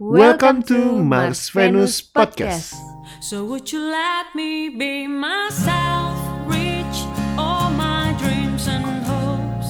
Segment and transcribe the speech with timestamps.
[0.00, 2.72] Welcome to Mars Venus Podcast.
[3.20, 6.16] So would you let me be myself,
[6.48, 7.04] reach
[7.36, 9.68] all my dreams and hopes?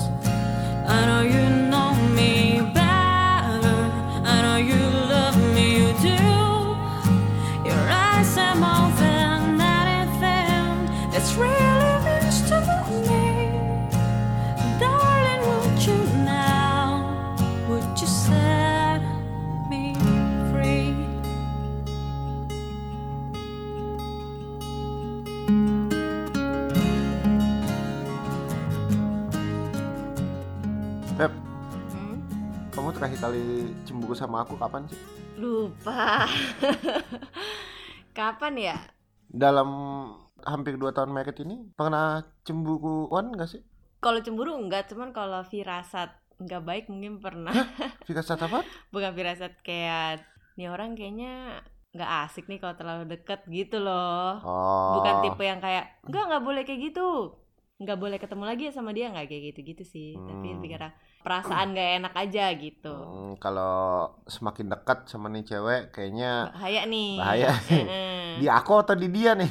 [0.87, 1.50] I know you
[33.01, 33.45] terakhir kali
[33.89, 35.01] cemburu sama aku kapan sih?
[35.41, 36.29] Lupa.
[38.19, 38.77] Kapan ya?
[39.25, 39.69] Dalam
[40.45, 43.65] hampir 2 tahun married ini pernah cemburuan gak sih?
[44.05, 47.53] Kalau cemburu enggak, cuman kalau firasat enggak baik mungkin pernah.
[48.09, 48.69] Firasat apa?
[48.93, 50.21] Bukan firasat kayak
[50.61, 51.65] nih orang kayaknya
[51.97, 54.45] nggak asik nih kalau terlalu deket gitu loh.
[54.45, 55.01] Oh.
[55.01, 57.33] Bukan tipe yang kayak enggak nggak boleh kayak gitu.
[57.81, 60.11] Nggak boleh ketemu lagi sama dia nggak kayak gitu-gitu sih.
[60.21, 60.57] Tapi Hmm.
[60.61, 62.95] lebih karena perasaan gak enak aja gitu.
[62.95, 67.13] Hmm, kalau semakin dekat sama nih cewek kayaknya Bahaya nih.
[67.21, 67.85] Bahaya nih.
[68.41, 69.51] Di aku atau di dia nih?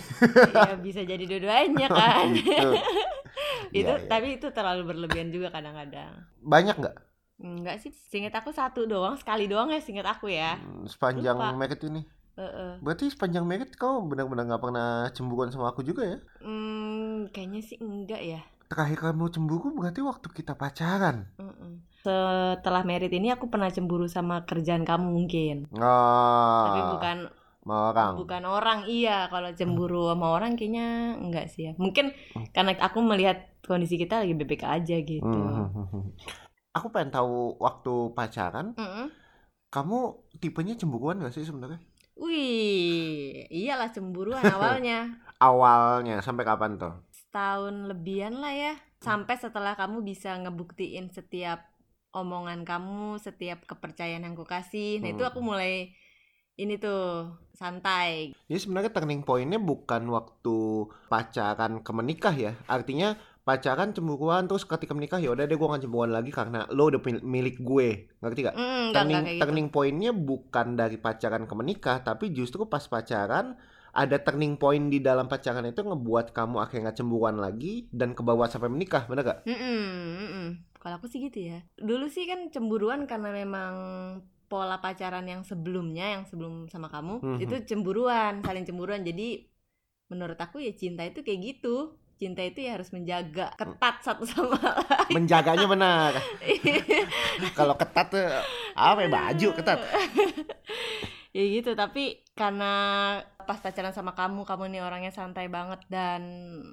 [0.50, 2.34] ya bisa jadi dua-duanya kan.
[2.34, 2.70] Gitu.
[3.70, 4.10] itu Iya, iya.
[4.10, 6.26] tapi itu terlalu berlebihan juga kadang-kadang.
[6.42, 6.96] Banyak nggak
[7.40, 10.60] Enggak sih, singkat aku satu doang, sekali doang ya singkat aku ya.
[10.60, 11.56] Hmm, sepanjang Lupa.
[11.56, 12.04] married ini?
[12.36, 12.84] Heeh.
[12.84, 16.18] Berarti sepanjang married kau benar-benar nggak pernah cemburuan sama aku juga ya?
[16.44, 18.42] Hmm, kayaknya sih enggak ya.
[18.70, 21.26] Terakhir kamu cemburu berarti waktu kita pacaran.
[21.42, 21.72] Heeh.
[22.06, 25.66] Setelah merit ini aku pernah cemburu sama kerjaan kamu mungkin.
[25.74, 27.18] Oh, Tapi bukan
[27.66, 28.14] orang.
[28.16, 28.80] bukan orang.
[28.86, 31.72] Iya, kalau cemburu sama orang kayaknya enggak sih ya.
[31.82, 32.46] Mungkin Hmm.
[32.54, 35.26] karena aku melihat kondisi kita lagi BBK aja gitu.
[35.26, 36.14] Hmm.
[36.78, 39.10] Aku pengen tahu waktu pacaran, Mm-mm.
[39.74, 39.98] kamu
[40.38, 41.82] tipenya cemburuan gak sih sebenarnya?
[42.16, 45.10] Wih, iyalah cemburuan awalnya.
[45.40, 46.92] Awalnya sampai kapan tuh?
[47.30, 51.62] Setahun lebihan lah ya sampai setelah kamu bisa ngebuktiin setiap
[52.10, 55.30] omongan kamu setiap kepercayaan yang aku kasih nah itu Hmm.
[55.30, 55.94] aku mulai
[56.58, 60.58] ini tuh santai Jadi sebenarnya turning pointnya bukan waktu
[61.08, 62.52] pacaran ke menikah ya.
[62.68, 63.16] Artinya
[63.48, 67.00] pacaran cemburuan terus ketika menikah ya udah deh gue gak cemburuan lagi karena lo udah
[67.00, 68.12] mil- milik gue.
[68.20, 68.56] Ngerti gak?
[68.60, 69.42] Mm, turning, enggak kayak gitu.
[69.46, 73.56] turning pointnya bukan dari pacaran ke menikah tapi justru pas pacaran
[73.92, 78.46] ada turning point di dalam pacaran itu ngebuat kamu akhirnya gak cemburuan lagi dan kebawa
[78.46, 79.40] sampai menikah bener gak?
[80.80, 83.74] Kalau aku sih gitu ya dulu sih kan cemburuan karena memang
[84.48, 87.38] pola pacaran yang sebelumnya yang sebelum sama kamu Mhm.
[87.44, 89.46] itu cemburuan saling cemburuan jadi
[90.10, 94.58] menurut aku ya cinta itu kayak gitu cinta itu ya harus menjaga ketat satu sama
[94.60, 96.12] lain Menjaganya benar.
[97.58, 98.26] Kalau ketat tuh
[98.76, 99.80] apa ya baju ketat.
[101.30, 102.72] ya gitu tapi karena
[103.48, 106.22] pas pacaran sama kamu kamu nih orangnya santai banget dan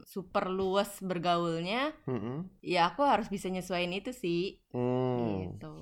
[0.08, 2.48] super luas bergaulnya Mm-mm.
[2.64, 5.52] ya aku harus bisa nyesuaiin itu sih Hmm.
[5.52, 5.74] gitu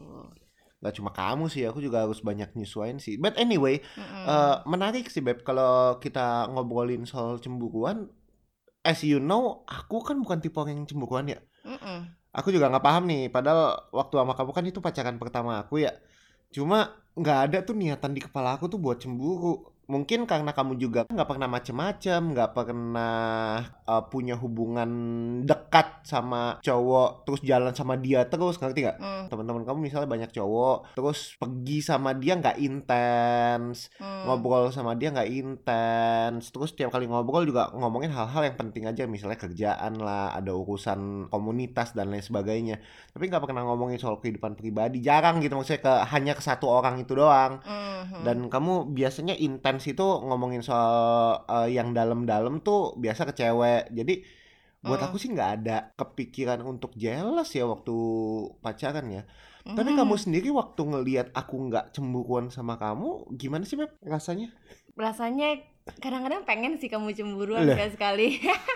[0.85, 3.17] Gak cuma kamu sih, aku juga harus banyak nyesuaiin sih.
[3.17, 4.25] But anyway, Mm-mm.
[4.29, 8.13] eh, menarik sih Beb kalau kita ngobrolin soal cemburuan.
[8.85, 11.41] As you know, aku kan bukan tipe orang yang cemburuan ya.
[11.65, 12.05] Mm-mm.
[12.37, 13.33] Aku juga nggak paham nih.
[13.33, 15.97] Padahal waktu sama kamu kan itu pacaran pertama aku ya.
[16.55, 19.74] Cuma nggak ada tuh niatan di kepala aku tuh buat cemburu.
[19.87, 24.91] Mungkin karena kamu juga nggak pernah macem-macem, nggak pernah eh, punya hubungan
[25.45, 28.99] dekat sama cowok, terus jalan sama dia terus, ngerti nggak?
[29.01, 34.29] Mm, teman-teman kamu misalnya banyak cowok terus pergi sama dia nggak intens mm.
[34.29, 39.09] ngobrol sama dia nggak intens terus tiap kali ngobrol juga ngomongin hal-hal yang penting aja
[39.11, 42.79] misalnya kerjaan lah ada urusan komunitas dan lain sebagainya
[43.11, 47.01] tapi nggak pernah ngomongin soal kehidupan pribadi jarang gitu maksudnya ke hanya ke satu orang
[47.03, 48.23] itu doang Mhm.
[48.23, 50.95] dan kamu biasanya intens itu ngomongin soal
[51.47, 54.15] eh, yang dalam-dalam tuh biasa ke cewek jadi
[54.79, 55.09] buat Hmm.
[55.09, 57.97] aku sih nggak ada kepikiran untuk jealous ya waktu
[58.61, 59.23] pacaran ya
[59.65, 59.99] tapi Mhm.
[59.99, 64.53] kamu sendiri waktu ngelihat aku nggak cemburuan sama kamu gimana sih Beb rasanya
[64.93, 65.57] rasanya
[66.05, 67.73] kadang-kadang pengen sih kamu cemburuan Lah.
[67.81, 68.29] sekali sekali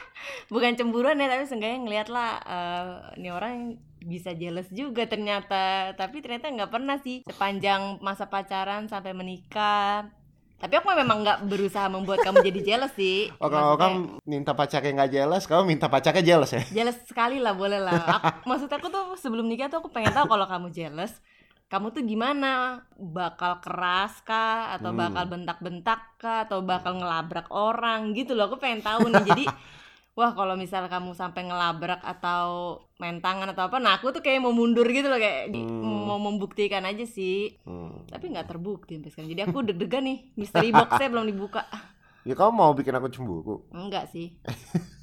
[0.53, 2.89] bukan cemburuan ya tapi seenggaknya ngeliat lah eh,
[3.21, 3.55] ini orang
[3.99, 10.09] bisa jealous juga ternyata tapi ternyata nggak pernah sih sepanjang masa pacaran sampai menikah
[10.59, 13.31] tapi aku memang nggak berusaha membuat kamu jadi jealous sih.
[13.43, 16.63] Oh kalau kamu minta pacarnya nggak jealous, kamu minta pacarnya jealous ya?
[16.69, 18.19] jealous sekali lah boleh lah.
[18.19, 21.15] Aku- maksud aku tuh sebelum nikah tuh aku pengen tahu kalau kamu jealous
[21.69, 22.81] kamu tuh gimana?
[22.97, 24.73] Bakal keras kah?
[24.73, 25.05] Atau Hmm.
[25.05, 26.49] bakal bentak-bentak kah?
[26.49, 28.17] Atau bakal ngelabrak orang?
[28.17, 29.21] Gitu loh aku pengen tahu nih.
[29.23, 29.45] Jadi
[30.19, 32.49] wah kalau misal kamu sampai ngelabrak atau
[32.97, 36.05] main tangan atau apa nah aku tuh kayak mau mundur gitu loh kayak Hmm.
[36.05, 38.03] mau membuktikan aja sih Hmm.
[38.05, 41.63] tapi nggak terbukti sampai sekarang jadi aku deg-degan nih mystery boxnya belum dibuka
[42.27, 43.65] Ya kamu mau bikin aku cemburu?
[43.71, 44.35] enggak sih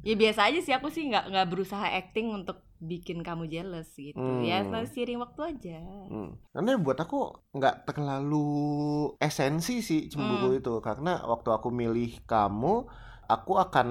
[0.00, 4.16] ya biasa aja sih aku sih nggak nggak berusaha acting untuk bikin kamu jealous gitu
[4.40, 4.84] ya Hmm.
[4.84, 6.36] seiring waktu aja Hmm.
[6.50, 7.18] Karena buat aku
[7.50, 8.44] nggak terlalu
[9.18, 10.58] esensi sih cemburu Hmm.
[10.58, 12.88] itu karena waktu aku milih kamu
[13.30, 13.88] aku akan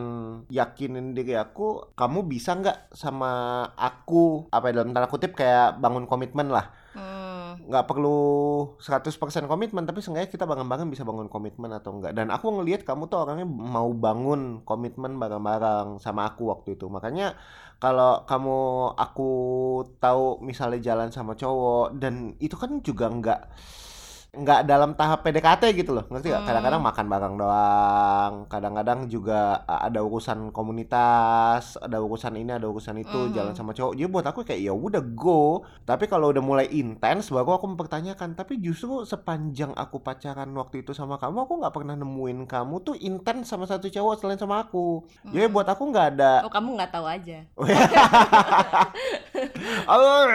[0.52, 6.04] yakinin diri aku kamu bisa nggak sama aku apa ya dalam tanda kutip kayak bangun
[6.04, 6.76] komitmen lah.
[6.90, 7.70] Hmm.
[7.70, 8.18] nggak perlu
[8.82, 13.06] 100% komitmen tapi seenggaknya kita bareng-bareng bisa bangun komitmen atau enggak dan aku ngelihat kamu
[13.06, 16.90] tuh orangnya mau bangun komitmen bareng-bareng sama aku waktu itu.
[16.90, 17.38] Makanya
[17.78, 18.60] kalau kamu
[18.98, 19.32] aku
[20.04, 23.42] tahu misalnya jalan sama cowok dan itu kan juga nggak
[24.30, 26.38] nggak dalam tahap PDKT gitu loh ngerti nggak?
[26.38, 26.50] Hmm.
[26.54, 33.10] kadang-kadang makan bareng doang kadang-kadang juga ada urusan komunitas ada urusan ini ada urusan itu
[33.26, 33.34] Mhm.
[33.34, 33.98] jalan sama cowok.
[33.98, 35.66] Jadi buat aku kayak ya udah go.
[35.82, 40.94] Tapi kalau udah mulai intens baru aku mempertanyakan tapi justru sepanjang aku pacaran waktu itu
[40.94, 45.10] sama kamu aku nggak pernah nemuin kamu tuh intens sama satu cowok selain sama aku.
[45.26, 45.54] Jadi Hmm.
[45.54, 47.40] buat aku nggak ada oh kamu nggak tahu aja?
[49.90, 50.28] Oh,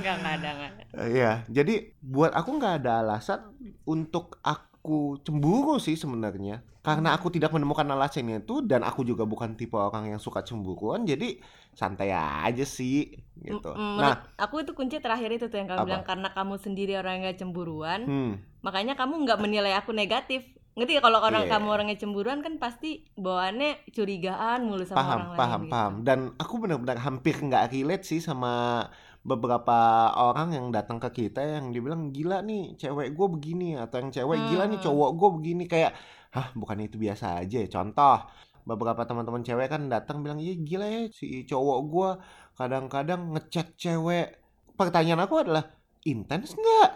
[0.00, 1.04] nggak nggak ada nggak ada.
[1.06, 3.40] Iya, jadi buat aku nggak ada alasan
[3.84, 6.64] untuk aku cemburu sih sebenarnya.
[6.80, 11.02] Karena aku tidak menemukan alasannya itu dan aku juga bukan tipe orang yang suka cemburuan,
[11.02, 11.34] jadi
[11.74, 13.74] santai aja sih gitu.
[13.74, 15.86] Mm, Nah, aku itu kunci terakhir itu tuh yang kamu Apa?
[15.90, 18.32] bilang karena kamu sendiri orang yang gak cemburuan hmm,
[18.62, 20.46] makanya kamu nggak menilai aku negatif
[20.76, 21.56] ngerti ya kalau orang Iya.
[21.56, 25.72] kamu orangnya cemburuan kan pasti bawaannya curigaan mulu sama paham, orang paham, lain gitu.
[25.72, 25.92] paham.
[26.04, 28.84] Dan aku benar-benar hampir nggak relate sih sama
[29.26, 29.78] beberapa
[30.14, 34.38] orang yang datang ke kita yang dibilang gila nih cewek gue begini atau yang cewek
[34.54, 34.86] gila nih Hmm.
[34.86, 35.92] cowok gue begini kayak
[36.30, 38.22] hah bukan itu biasa aja ya contoh.
[38.66, 42.10] Beberapa teman-teman cewek kan datang bilang iya gila ya si cowok gue
[42.58, 44.38] kadang-kadang ngechat cewek.
[44.78, 45.64] Pertanyaan aku adalah
[46.06, 46.90] intens nggak?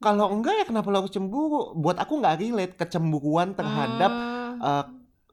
[0.00, 1.72] Kalau enggak ya kenapa lo cemburu?
[1.76, 4.84] Buat aku nggak relate kecemburuan terhadap Hmm, eh,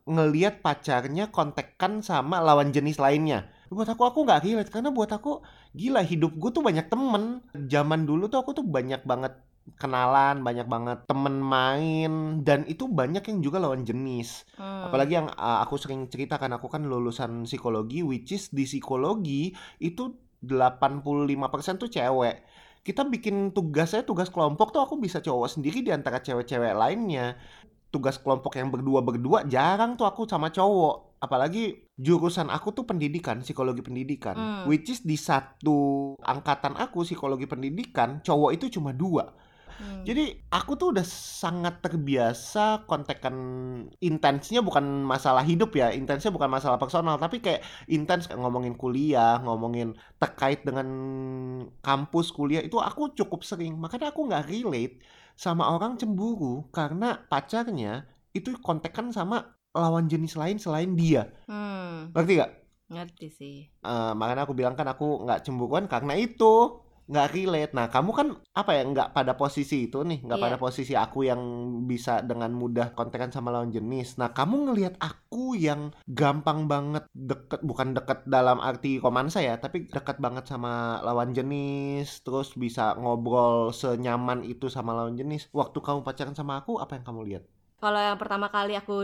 [0.04, 3.48] ngelihat pacarnya kontekan sama lawan jenis lainnya.
[3.74, 5.42] Buat aku aku nggak relate karena buat aku
[5.74, 7.42] gila hidup gue tuh banyak temen.
[7.68, 9.34] Zaman dulu tuh aku tuh banyak banget
[9.80, 14.44] kenalan, banyak banget temen main dan itu banyak yang juga lawan jenis.
[14.60, 14.92] hmm.
[14.92, 20.14] Apalagi yang uh, aku sering ceritakan aku kan lulusan psikologi which is di psikologi itu
[20.44, 22.44] 85% tuh cewek.
[22.84, 27.40] Kita bikin tugasnya tugas kelompok tuh aku bisa cowok sendiri di antara cewek-cewek lainnya.
[27.88, 31.24] Tugas kelompok yang berdua-berdua jarang tuh aku sama cowok.
[31.24, 34.34] Apalagi jurusan aku tuh pendidikan, psikologi pendidikan.
[34.34, 34.63] Hmm.
[34.66, 39.30] Which is di satu angkatan aku psikologi pendidikan, cowok itu cuma dua.
[39.74, 40.06] Hmm.
[40.06, 43.36] Jadi aku tuh udah sangat terbiasa kontekan
[44.06, 49.42] intensnya bukan masalah hidup ya, intensnya bukan masalah personal, tapi kayak intens kayak ngomongin kuliah,
[49.42, 50.88] ngomongin terkait dengan
[51.81, 53.78] kampus kuliah itu aku cukup sering.
[53.78, 55.01] Makanya aku nggak relate
[55.34, 61.28] sama orang cemburu karena pacarnya itu kontekan sama lawan jenis lain selain dia.
[61.46, 62.52] Hmm, Ngerti gak?
[62.84, 67.74] ngerti sih Eh, makanya aku bilang kan aku nggak cemburuan karena itu nggak relate.
[67.74, 70.46] Nah kamu kan apa ya nggak pada posisi itu nih, nggak Iya.
[70.46, 71.42] pada posisi aku yang
[71.84, 74.16] bisa dengan mudah kontekan sama lawan jenis.
[74.16, 79.90] Nah kamu ngelihat aku yang gampang banget deket, bukan deket dalam arti romansa ya, tapi
[79.90, 85.52] deket banget sama lawan jenis, terus bisa ngobrol senyaman itu sama lawan jenis.
[85.52, 87.44] Waktu kamu pacaran sama aku, apa yang kamu lihat?
[87.83, 88.96] Kalau yang pertama kali aku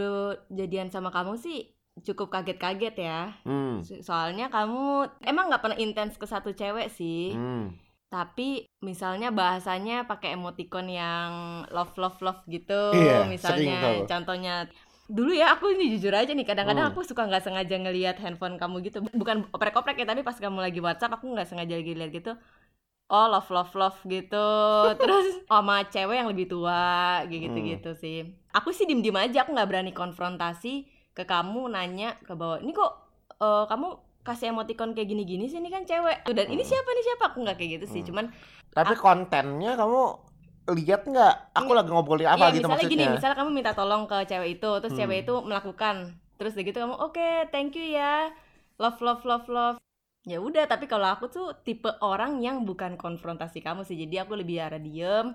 [0.50, 1.68] jadian sama kamu sih
[2.00, 3.36] cukup kaget-kaget ya.
[3.44, 4.84] Hmm, So- soalnya kamu
[5.22, 7.36] emang nggak pernah intens ke satu cewek sih.
[7.36, 7.76] Hmm,
[8.08, 11.30] tapi misalnya bahasanya pakai emoticon yang
[11.70, 14.54] love love love gitu Iya, misalnya contohnya
[15.10, 16.94] dulu ya aku ini jujur aja nih kadang-kadang Hmm.
[16.96, 19.04] aku suka nggak sengaja ngelihat handphone kamu gitu.
[19.04, 22.32] Bukan oprek-oprek ya tapi pas kamu lagi WhatsApp aku nggak sengaja lagi lihat gitu.
[23.10, 24.48] Oh love love love gitu.
[25.02, 27.68] Terus sama cewek yang lebih tua gitu Hmm.
[27.76, 32.34] gitu sih aku sih diem diem aja aku nggak berani konfrontasi ke kamu nanya ke
[32.34, 32.92] bawah ini kok
[33.42, 33.88] eh, kamu
[34.26, 36.70] kasih emoticon kayak gini-gini sih ini kan cewek dan ini Hmm.
[36.70, 38.10] siapa nih siapa aku nggak kayak gitu sih Hmm.
[38.12, 38.26] cuman
[38.70, 40.02] Tapi kontennya kamu
[40.78, 41.34] lihat nggak?
[41.58, 42.94] Aku lagi ngobrolin apa Iya, gitu misalnya maksudnya?
[42.94, 45.00] gini, misalnya kamu minta tolong ke cewek itu, terus Hmm.
[45.02, 45.96] cewek itu melakukan,
[46.38, 48.30] terus gitu kamu, oke, thank you ya,
[48.78, 49.78] love, love, love, love.
[50.30, 54.38] Ya udah, tapi kalau aku tuh tipe orang yang bukan konfrontasi kamu sih, jadi aku
[54.38, 55.34] lebih arah diem,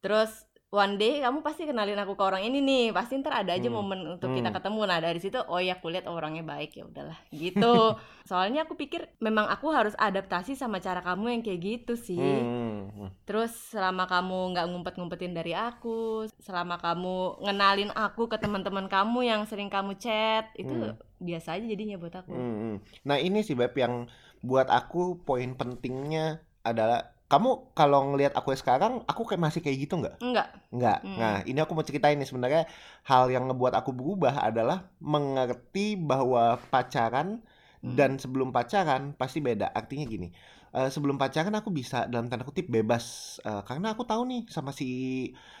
[0.00, 3.70] terus one day kamu pasti kenalin aku ke orang ini nih pasti ntar ada aja
[3.70, 3.78] Hmm.
[3.78, 4.58] momen untuk kita Hmm.
[4.58, 7.94] ketemu nah dari situ oh ya aku lihat orangnya baik ya udahlah gitu
[8.26, 12.90] soalnya aku pikir memang aku harus adaptasi sama cara kamu yang kayak gitu sih Hmm,
[12.90, 13.08] hmm.
[13.22, 19.46] terus selama kamu nggak ngumpet-ngumpetin dari aku selama kamu ngenalin aku ke teman-teman kamu yang
[19.46, 20.98] sering kamu chat itu Hmm.
[21.16, 22.76] biasa aja jadinya buat aku Hmm, hmm.
[23.06, 24.10] Nah ini sih Beb yang
[24.42, 29.98] buat aku poin pentingnya adalah kamu kalau ngelihat aku sekarang, aku kayak masih kayak gitu
[29.98, 30.22] nggak?
[30.22, 30.98] enggak Nggak.
[31.02, 31.18] Hmm.
[31.18, 32.62] Nah ini aku mau ceritain nih sebenarnya
[33.02, 37.42] hal yang ngebuat aku berubah adalah mengerti bahwa pacaran
[37.84, 37.92] Hmm.
[37.92, 39.68] dan sebelum pacaran pasti beda.
[39.68, 40.32] Artinya gini,
[40.72, 44.72] eh, sebelum pacaran aku bisa dalam tanda kutip bebas eh, karena aku tahu nih sama
[44.72, 44.88] si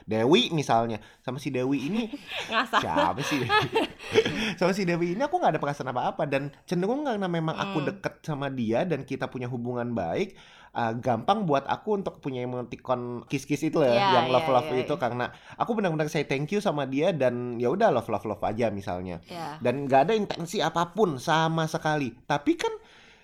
[0.08, 2.08] Dewi misalnya, sama si Dewi ini
[2.80, 3.44] siapa sih
[4.58, 7.88] sama si Dewi ini aku nggak ada perasaan apa-apa dan cenderung karena memang aku Hmm.
[7.92, 10.32] deket sama dia dan kita punya hubungan baik
[10.74, 14.82] uh, gampang buat aku untuk punya emoticon kiss-kiss itu ya Iya, yang love love iya,
[14.82, 15.00] itu iya.
[15.00, 18.68] karena aku benar-benar say thank you sama dia dan ya udah love love love aja
[18.68, 22.74] misalnya ya dan nggak ada intensi apa pun sama sekali tapi kan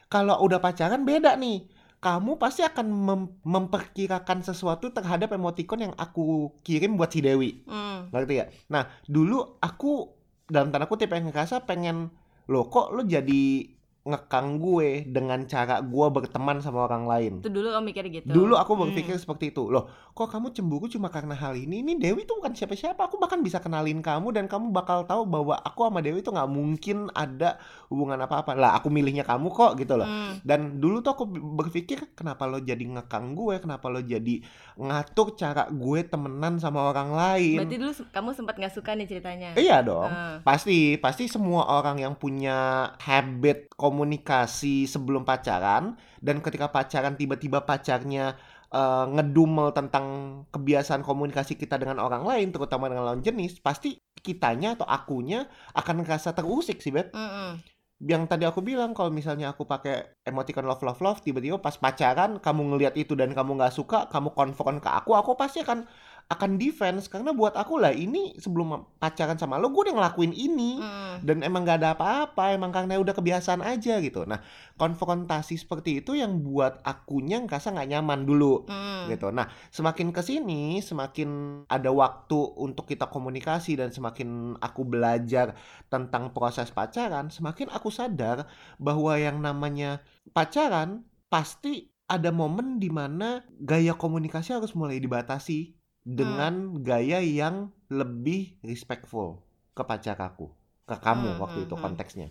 [0.07, 1.67] kalau udah pacaran beda nih
[2.01, 8.09] kamu pasti akan mem- memperkirakan sesuatu terhadap emoticon yang aku kirim buat si Dewi Hmm.
[8.09, 8.47] ngerti ya?
[8.67, 10.09] Nah, dulu aku
[10.49, 12.09] dalam tanda kutip yang ngerasa pengen
[12.49, 13.69] lo kok lo jadi
[14.01, 17.33] ngekang gue dengan cara gue berteman sama orang lain.
[17.39, 18.83] itu dulu kamu mikir gitu Dulu aku Hmm.
[18.87, 19.69] berpikir seperti itu.
[19.69, 21.81] Loh, kok kamu cemburu cuma karena hal ini?
[21.81, 23.09] Ini Dewi tuh bukan siapa-siapa.
[23.09, 26.51] Aku bahkan bisa kenalin kamu dan kamu bakal tahu bahwa aku sama Dewi tuh nggak
[26.53, 27.57] mungkin ada
[27.89, 28.53] hubungan apa-apa.
[28.53, 30.05] Lah, aku milihnya kamu kok gitu loh.
[30.05, 30.37] Hmm.
[30.45, 34.45] Dan dulu tuh aku berpikir kenapa lo jadi ngekang gue, kenapa lo jadi
[34.77, 37.57] ngatur cara gue temenan sama orang lain.
[37.65, 40.13] berarti dulu kamu sempat nggak suka nih ceritanya Iya dong.
[40.13, 40.37] Ah.
[40.45, 48.37] Pasti, pasti semua orang yang punya habit komunikasi sebelum pacaran dan ketika pacaran tiba-tiba pacarnya
[48.71, 50.07] eh, ngedumel tentang
[50.55, 56.03] kebiasaan komunikasi kita dengan orang lain, terutama dengan lawan jenis, pasti kitanya atau akunya akan
[56.03, 57.11] ngerasa terusik sih, Beb.
[57.13, 57.61] Mm-mm.
[58.01, 62.41] Yang tadi aku bilang kalau misalnya aku pakai emoticon love love love, tiba-tiba pas pacaran
[62.41, 65.85] kamu ngelihat itu dan kamu nggak suka, kamu konfront ke aku, aku pasti akan
[66.31, 70.79] akan defense karena buat aku lah ini sebelum pacaran sama lo gue udah ngelakuin ini
[70.79, 71.27] Mm.
[71.27, 74.39] dan emang gak ada apa-apa emang karena udah kebiasaan aja gitu nah
[74.79, 79.11] konfrontasi seperti itu yang buat akunya ngerasa nggak nyaman dulu Mm.
[79.11, 85.59] gitu nah semakin ke sini semakin ada waktu untuk kita komunikasi dan semakin aku belajar
[85.91, 88.47] tentang proses pacaran semakin aku sadar
[88.79, 89.99] bahwa yang namanya
[90.31, 98.57] pacaran pasti ada momen di mana gaya komunikasi harus mulai dibatasi dengan gaya yang lebih
[98.65, 99.43] respectful
[99.73, 100.49] ke pacar aku
[100.85, 101.85] ke kamu Hmm, waktu hmm, itu hmm.
[101.85, 102.29] konteksnya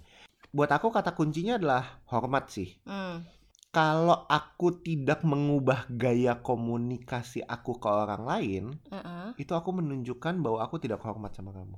[0.49, 3.21] buat aku kata kuncinya adalah hormat sih Mm.
[3.69, 9.37] kalau aku tidak mengubah gaya komunikasi aku ke orang lain, Uh-uh.
[9.37, 11.77] itu aku menunjukkan bahwa aku tidak hormat sama kamu.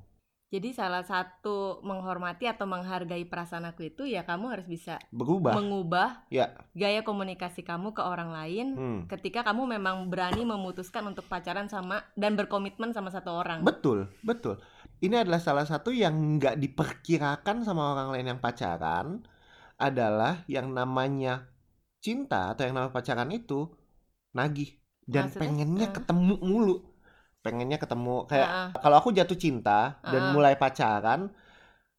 [0.52, 5.56] Jadi salah satu menghormati atau menghargai perasaan aku itu ya kamu harus bisa Berubah.
[5.56, 6.52] mengubah Ya.
[6.76, 9.00] gaya komunikasi kamu ke orang lain Hmm.
[9.08, 13.64] ketika kamu memang berani memutuskan untuk pacaran sama dan berkomitmen sama satu orang.
[13.64, 14.60] Betul, betul.
[15.00, 19.24] Ini adalah salah satu yang nggak diperkirakan sama orang lain yang pacaran
[19.80, 21.48] adalah yang namanya
[21.98, 23.72] cinta atau yang namanya pacaran itu
[24.30, 24.68] nagih
[25.02, 25.40] dan Maksudnya?
[25.40, 25.94] pengennya Eh.
[25.96, 26.76] ketemu mulu.
[27.42, 28.68] Pengennya ketemu kayak Heeh.
[28.78, 30.32] kalau aku jatuh cinta dan Heeh.
[30.34, 31.34] mulai pacaran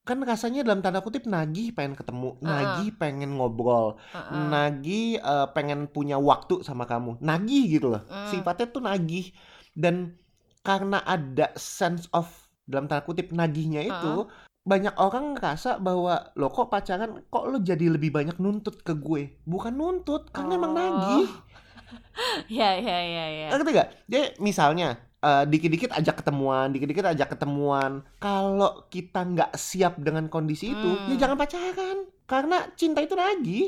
[0.04, 4.36] kan rasanya dalam tanda kutip nagih pengen ketemu, nagih pengen ngobrol, Heeh.
[4.52, 8.04] nagih eh, pengen punya waktu sama kamu, nagih gitu loh.
[8.12, 8.28] Mm.
[8.28, 9.32] Sifatnya tuh nagih
[9.80, 10.20] dan
[10.60, 12.28] karena ada sense of
[12.68, 14.28] dalam tanda kutip nagihnya itu
[14.64, 19.36] banyak orang ngerasa bahwa lo kok pacaran kok lo jadi lebih banyak nuntut ke gue
[19.44, 20.80] bukan nuntut karena emang Oh.
[20.80, 21.28] nagih
[22.48, 23.48] Ya ya ya ya.
[23.52, 23.90] ngerti gak?
[24.08, 24.96] Jadi misalnya
[25.28, 27.92] eh, dikit-dikit ajak ketemuan, dikit-dikit ajak ketemuan.
[28.24, 31.10] Kalau kita nggak siap dengan kondisi itu, Hmm.
[31.10, 31.98] ya jangan pacaran.
[32.32, 33.66] Karena cinta itu nagih.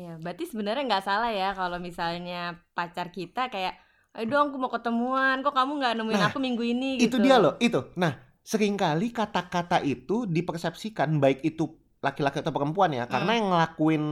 [0.00, 2.34] Ya, berarti sebenarnya nggak salah ya kalau misalnya
[2.76, 3.74] pacar kita kayak,
[4.14, 7.24] ayo dong aku mau ketemuan, kok kamu nggak nemuin Nah, aku minggu ini Itu gitu.
[7.24, 7.80] dia loh, itu.
[7.98, 8.12] Nah,
[8.46, 11.64] sering kali kata-kata itu dipersepsikan baik itu
[12.04, 13.04] laki-laki atau perempuan ya.
[13.06, 13.38] Karena Hmm.
[13.38, 14.04] yang ngelakuin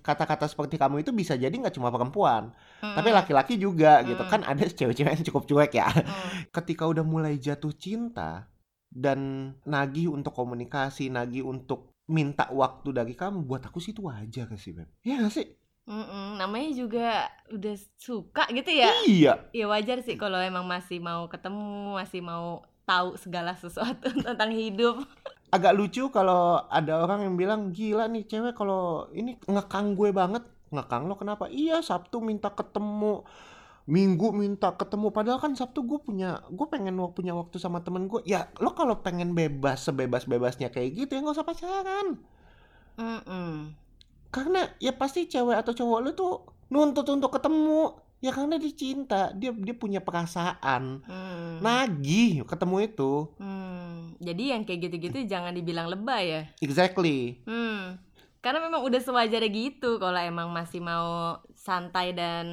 [0.00, 2.94] kata-kata seperti kamu itu bisa jadi nggak cuma perempuan, Mm-mm.
[2.94, 4.22] tapi laki-laki juga gitu.
[4.22, 4.30] Hmm.
[4.30, 5.88] Kan ada cewek-cewek yang cukup cuek ya.
[5.88, 6.52] Mm.
[6.52, 8.46] ketika udah mulai jatuh cinta
[8.92, 14.52] dan nagih untuk komunikasi, nagih untuk minta waktu dari kamu, buat aku sih itu wajar
[14.60, 14.90] sih, Beb.
[15.00, 15.46] Iya gak sih?
[15.82, 18.92] Mm-mm, namanya juga udah suka gitu ya.
[19.02, 19.32] Iya.
[19.50, 25.02] Ya wajar sih kalau emang masih mau ketemu, masih mau tahu segala sesuatu tentang hidup.
[25.52, 30.42] Agak lucu kalau ada orang yang bilang, gila nih cewek kalau ini ngekang gue banget.
[30.72, 31.44] Ngekang lo kenapa?
[31.52, 33.22] Iya, Sabtu minta ketemu.
[33.82, 38.22] minggu minta ketemu padahal kan Sabtu gue punya gue pengen punya waktu sama temen gue
[38.22, 42.06] ya lo kalau pengen bebas sebebas bebasnya kayak gitu ya nggak usah pacaran
[43.00, 43.74] Mm-mm.
[44.34, 46.32] karena ya pasti cewek atau cowok lu tuh
[46.72, 51.58] nuntut untuk ketemu ya karena dia cinta dia dia punya perasaan Hmm.
[51.58, 54.14] nagih ketemu itu Hmm.
[54.16, 56.42] Jadi yang kayak gitu-gitu jangan dibilang lebay ya.
[56.58, 57.98] exactly Hmm.
[58.38, 62.46] Karena memang udah sewajarnya gitu kalau emang masih mau santai dan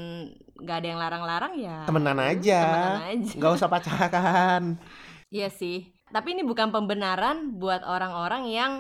[0.60, 1.86] gak ada yang larang-larang ya.
[1.86, 3.34] temenan aja Temenan aja.
[3.36, 4.64] nggak usah pacaran
[5.30, 5.94] Iya sih.
[6.08, 8.74] Tapi ini bukan pembenaran buat orang-orang yang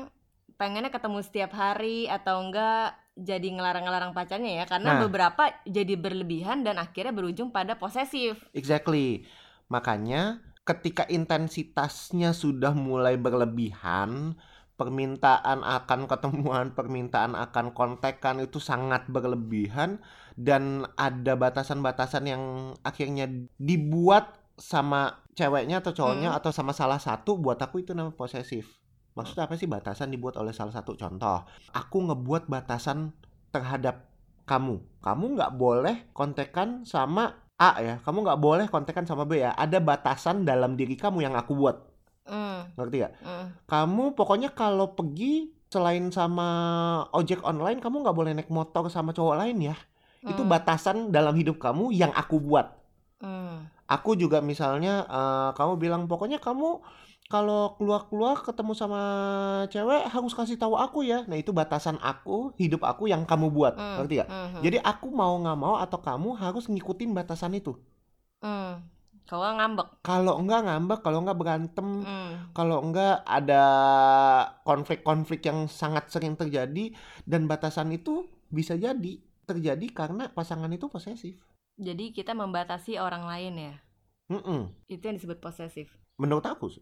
[0.55, 4.65] pengennya ketemu setiap hari atau enggak jadi ngelarang-ngelarang pacarnya ya.
[4.65, 5.01] Karena Nah.
[5.05, 8.39] beberapa jadi berlebihan dan akhirnya berujung pada posesif.
[8.55, 9.27] Exactly.
[9.67, 14.39] Makanya ketika intensitasnya sudah mulai berlebihan,
[14.79, 19.99] permintaan akan ketemuan, permintaan akan kontekan itu sangat berlebihan
[20.39, 22.43] dan ada batasan-batasan yang
[22.87, 23.27] akhirnya
[23.59, 28.79] dibuat sama ceweknya atau cowoknya atau sama salah satu buat aku itu namanya posesif.
[29.17, 31.43] Maksudnya apa sih batasan dibuat oleh salah satu contoh?
[31.73, 33.11] Aku ngebuat batasan
[33.49, 34.07] terhadap
[34.45, 34.81] kamu.
[35.01, 37.99] Kamu nggak boleh kontekan sama A ya.
[38.01, 39.51] Kamu nggak boleh kontekan sama B ya.
[39.53, 41.77] Ada batasan dalam diri kamu yang aku buat.
[42.29, 42.69] Hmm.
[42.77, 43.13] Ngerti gak?
[43.25, 43.45] hmm.
[43.65, 46.47] Kamu pokoknya kalau pergi selain sama
[47.13, 49.75] ojek online, kamu nggak boleh naik motor sama cowok lain ya.
[50.23, 50.51] Itu Hmm.
[50.51, 52.73] batasan dalam hidup kamu yang aku buat.
[53.19, 53.67] Hmm.
[53.89, 56.79] Aku juga misalnya eh, kamu bilang pokoknya kamu
[57.29, 59.01] kalau keluar-keluar ketemu sama
[59.69, 61.29] cewek harus kasih tahu aku ya.
[61.29, 63.77] Nah itu batasan aku, hidup aku yang kamu buat.
[63.77, 64.01] Hmm.
[64.01, 64.29] Ngerti gak?
[64.33, 64.61] Hmm.
[64.65, 67.77] Jadi aku mau nggak mau atau kamu harus ngikutin batasan itu.
[68.41, 68.81] Hmm.
[69.29, 70.01] Kalau ngambek.
[70.01, 72.49] Kalau enggak ngambek, kalau enggak berantem, Hmm.
[72.49, 73.63] kalau enggak ada
[74.65, 76.97] konflik-konflik yang sangat sering terjadi
[77.29, 81.37] dan batasan itu bisa jadi terjadi karena pasangan itu posesif.
[81.77, 83.75] Jadi kita membatasi orang lain ya.
[84.33, 84.73] Mm-mm.
[84.89, 85.93] Itu yang disebut posesif.
[86.17, 86.81] Menurut aku sih.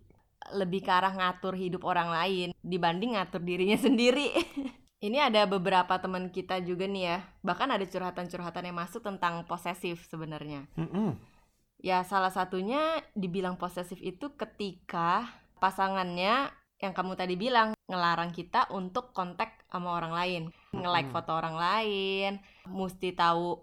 [0.53, 4.31] Lebih ke arah ngatur hidup orang lain dibanding ngatur dirinya sendiri.
[4.97, 7.17] Ini ada beberapa teman kita juga nih ya.
[7.45, 10.65] Bahkan ada curhatan-curhatan yang masuk tentang posesif sebenarnya.
[10.73, 11.13] Mm-mm.
[11.77, 15.29] Ya salah satunya dibilang posesif itu ketika
[15.61, 16.49] pasangannya
[16.81, 22.31] yang kamu tadi bilang ngelarang kita untuk kontak sama orang lain, nge-like foto orang lain,
[22.69, 23.57] mesti tahu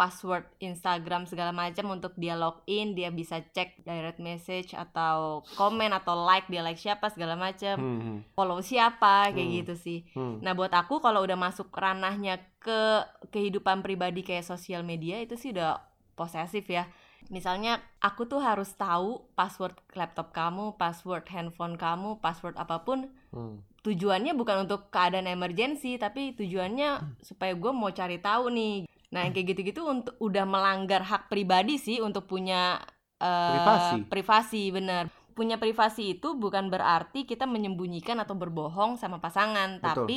[0.00, 6.24] password Instagram segala macam untuk dia login, dia bisa cek direct message atau komen atau
[6.24, 9.56] like dia like siapa segala macam, Hmm, follow siapa kayak Hmm.
[9.60, 9.98] gitu sih.
[10.16, 10.40] hmm.
[10.40, 15.52] Nah buat aku kalau udah masuk ranahnya ke kehidupan pribadi kayak sosial media itu sih
[15.52, 15.84] udah
[16.16, 16.88] posesif ya.
[17.28, 23.12] Misalnya aku tuh harus tahu password laptop kamu, password handphone kamu, password apa pun.
[23.30, 23.60] Hmm.
[23.80, 28.89] Tujuannya bukan untuk keadaan emergensi, tapi tujuannya supaya gue mau cari tahu nih.
[29.10, 32.78] Nah yang kayak gitu-gitu untuk udah melanggar hak pribadi sih untuk punya
[33.18, 33.96] eh, Privasi.
[34.06, 35.04] privasi bener.
[35.34, 39.86] Punya privasi itu bukan berarti kita menyembunyikan atau berbohong sama pasangan, Betul.
[40.06, 40.16] tapi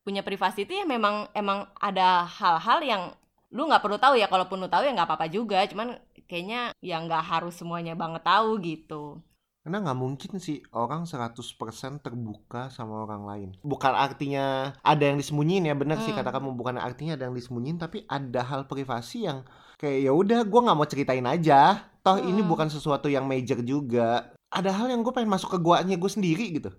[0.00, 3.02] punya privasi itu ya memang emang ada hal-hal yang
[3.50, 5.98] lu nggak perlu tahu ya kalaupun lu tahu ya nggak apa-apa juga cuman
[6.30, 9.18] kayaknya ya nggak harus semuanya banget tahu gitu
[9.60, 13.48] Karena nggak mungkin sih orang 100% terbuka sama orang lain.
[13.60, 16.24] Bukan artinya ada yang disembunyiin ya, bener sih Hmm.
[16.24, 16.56] kata kamu.
[16.56, 19.44] Bukan artinya ada yang disembunyiin, tapi ada hal privasi yang
[19.76, 21.76] kayak ya udah, gue nggak mau ceritain aja.
[22.00, 22.48] Toh ini Hmm.
[22.48, 24.32] bukan sesuatu yang major juga.
[24.48, 26.72] Ada hal yang gue pengen masuk ke guanya gue sendiri gitu.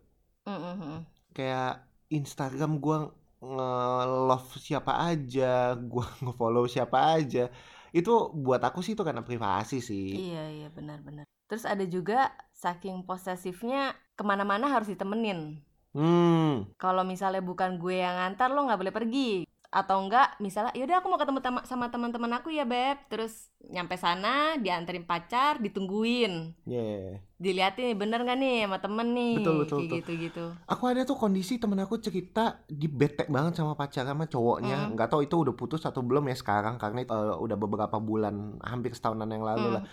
[0.50, 1.06] Mm-mm.
[1.32, 2.98] Kayak Instagram gue
[3.42, 7.46] nge-love siapa aja, gue nge-follow siapa aja.
[7.92, 10.18] Itu buat aku sih itu karena privasi sih.
[10.34, 15.60] iya iya benar-benar terus ada juga saking posesifnya ke mana-mana harus ditemenin
[15.92, 21.04] Hmm, kalau misalnya bukan gue yang ngantar lo nggak boleh pergi atau enggak misalnya yaudah
[21.04, 27.20] aku mau ketemu sama teman-teman aku ya beb terus nyampe sana dianterin pacar ditungguin yeah.
[27.40, 30.00] diliatin nih, bener nggak nih sama temen nih Betul, betul, kayak betul.
[30.00, 34.28] gitu gitu Aku ada tuh kondisi temen aku cerita di bete banget sama pacar sama
[34.28, 34.88] cowoknya.
[34.88, 34.92] Hmm.
[34.96, 38.92] Nggak tahu itu udah putus atau belum ya sekarang karena eh, udah beberapa bulan, hampir
[38.92, 39.76] setahunan yang lalu Hmm.
[39.80, 39.84] lah.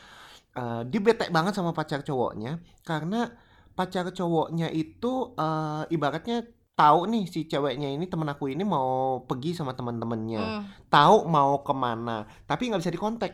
[0.56, 3.30] Eh, dia bete banget sama pacar cowoknya karena
[3.76, 6.42] pacar cowoknya itu eh, ibaratnya
[6.78, 10.62] tahu nih si ceweknya ini temen aku ini mau pergi sama teman-temannya, Hmm.
[10.90, 13.32] tahu mau ke mana, tapi nggak bisa dikontak.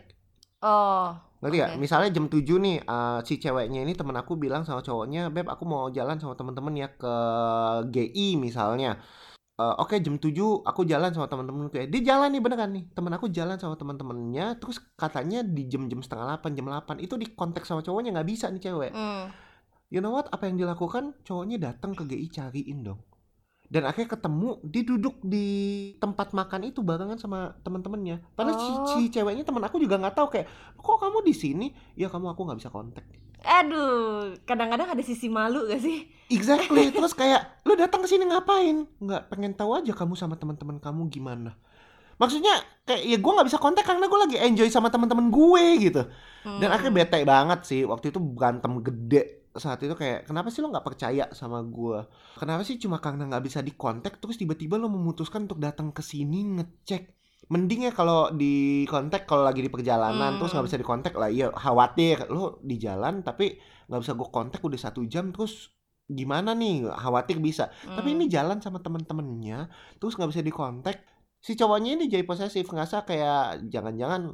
[0.65, 1.13] oh
[1.45, 1.71] Ngerti gak?
[1.77, 1.81] Oke.
[1.85, 5.65] Misalnya jam 7 nih eh, si ceweknya ini temen aku bilang sama cowoknya, "Beb, aku
[5.69, 7.15] mau jalan sama temen-temen ya ke
[7.93, 8.97] GI misalnya."
[9.55, 10.35] Eh, Oke jam 7
[10.67, 11.87] aku jalan sama temen-temen ya.
[11.87, 12.85] Dia jalan nih beneran nih.
[12.91, 17.31] Temen aku jalan sama temen-temennya terus katanya di jam-jam setengah 8, jam 8 itu di
[17.31, 18.91] kontak sama cowoknya nggak bisa nih cewek.
[18.91, 19.31] Hmm.
[19.89, 20.27] You know what?
[20.29, 21.15] Apa yang dilakukan?
[21.23, 22.99] Cowoknya datang ke GI cariin dong.
[23.65, 25.47] dan akhirnya ketemu dia duduk di
[25.97, 28.87] tempat makan itu barengan sama teman-temannya padahal si, Oh.
[28.93, 32.45] si ceweknya teman aku juga nggak tahu kayak kok kamu di sini ya kamu aku
[32.45, 33.03] nggak bisa kontak
[33.45, 36.09] Aduh, kadang-kadang ada sisi malu gak sih?
[36.27, 38.89] exactly terus kayak lu datang ke sini ngapain?
[38.99, 41.53] Nggak pengen tahu aja kamu sama teman-teman kamu gimana.
[42.17, 42.55] Maksudnya
[42.87, 46.03] kayak ya gue nggak bisa kontak karena gue lagi enjoy sama teman-teman gue gitu.
[46.45, 46.75] Dan Hmm.
[46.77, 49.45] akhirnya bete banget sih waktu itu berantem gede.
[49.55, 52.11] Saat itu kayak kenapa sih lo nggak percaya sama gua?
[52.35, 56.43] Kenapa sih cuma karena nggak bisa dikontak terus tiba-tiba lo memutuskan untuk datang ke sini
[56.59, 57.03] ngecek
[57.45, 58.55] mending ya kalau di
[58.85, 60.39] kontak kalau lagi di perjalanan Hmm.
[60.39, 62.29] terus nggak bisa dikontak lah iya khawatir.
[62.29, 65.69] Lo di jalan tapi nggak bisa gue kontak udah satu jam terus
[66.05, 66.89] gimana nih?
[66.89, 67.69] Khawatir bisa.
[67.83, 68.17] Tapi Hmm.
[68.17, 70.97] ini jalan sama temen-temennya terus nggak bisa dikontak
[71.39, 74.33] si cowoknya ini jadi posesif ngerasa kayak jangan-jangan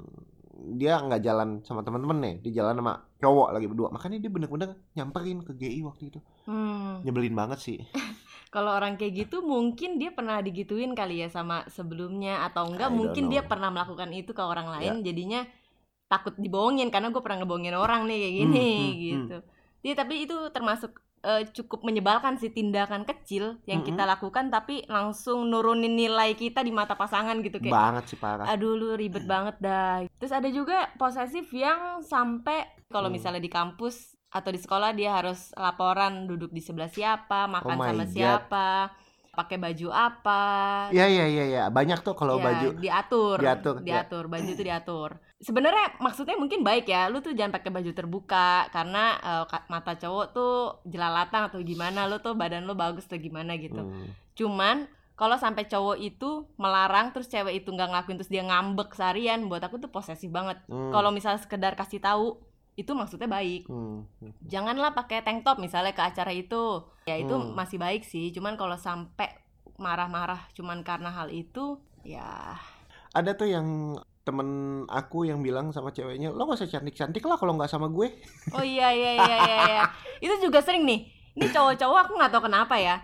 [0.71, 3.89] dia nggak jalan sama temen-temen nih dia jalan sama cowok lagi berdua.
[3.91, 6.21] Makanya dia bener-bener nyamperin ke GI waktu itu.
[6.47, 7.03] Hmm.
[7.03, 7.79] nyebelin banget sih
[8.51, 12.95] Kalau orang kayak gitu mungkin dia pernah digituin kali ya sama sebelumnya atau enggak I
[13.01, 15.47] mungkin dia pernah melakukan itu ke orang lain jadinya
[16.11, 19.37] takut dibohongin karena gue pernah ngebohongin orang nih kayak gini Hmm, hmm, gitu.
[19.87, 23.87] Iya tapi itu termasuk eh, cukup menyebalkan sih tindakan kecil yang Mm-mm.
[23.87, 28.51] kita lakukan tapi langsung nurunin nilai kita di mata pasangan gitu kayak banget sih parah
[28.51, 30.03] aduh lu ribet banget dah.
[30.19, 33.15] Terus ada juga posesif yang sampai kalau Hmm.
[33.15, 37.83] misalnya di kampus atau di sekolah dia harus laporan duduk di sebelah siapa, makan Oh
[37.83, 38.11] sama God.
[38.11, 38.69] siapa,
[39.31, 40.43] pakai baju apa.
[40.91, 43.85] Iya iya iya iya banyak tuh kalau Ya, baju diatur, Diatur, ya.
[43.85, 45.11] diatur, baju itu diatur.
[45.41, 49.17] Sebenarnya maksudnya mungkin baik ya, lu tuh jangan pakai baju terbuka karena
[49.47, 53.81] ka- mata cowok tuh jelalatan atau gimana, lu tuh badan lu bagus atau gimana gitu.
[53.81, 54.11] Hmm.
[54.37, 54.77] Cuman
[55.17, 59.61] kalau sampai cowok itu melarang terus cewek itu nggak ngelakuin terus dia ngambek seharian, buat
[59.61, 60.61] aku tuh posesif banget.
[60.69, 60.93] Hmm.
[60.93, 62.37] Kalau misalnya sekedar kasih tahu
[62.81, 63.69] itu maksudnya baik.
[63.69, 64.09] Hmm.
[64.43, 66.81] Janganlah pakai tank top misalnya ke acara itu.
[67.05, 67.53] Ya itu Hmm.
[67.53, 68.31] masih baik sih.
[68.31, 69.29] Cuman kalau sampai
[69.77, 72.53] marah-marah cuman karena hal itu ya
[73.11, 74.49] ada tuh yang temen
[74.87, 78.13] aku yang bilang sama ceweknya lo gak usah cantik-cantik lah kalau nggak sama gue
[78.57, 79.85] Oh iya iya iya iya, iya.
[80.21, 81.01] Itu juga sering nih.
[81.33, 83.01] Ini cowok-cowok aku nggak tahu kenapa ya.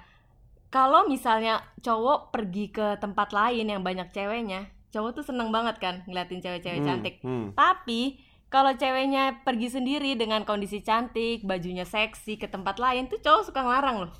[0.69, 6.05] Kalau misalnya cowok pergi ke tempat lain yang banyak ceweknya, cowok tuh seneng banget kan
[6.05, 7.15] ngeliatin cewek-cewek Hmm, cantik.
[7.25, 7.57] hmm.
[7.57, 13.43] Tapi kalau ceweknya pergi sendiri dengan kondisi cantik, bajunya seksi ke tempat lain tuh cowok
[13.45, 14.11] suka ngelarang loh.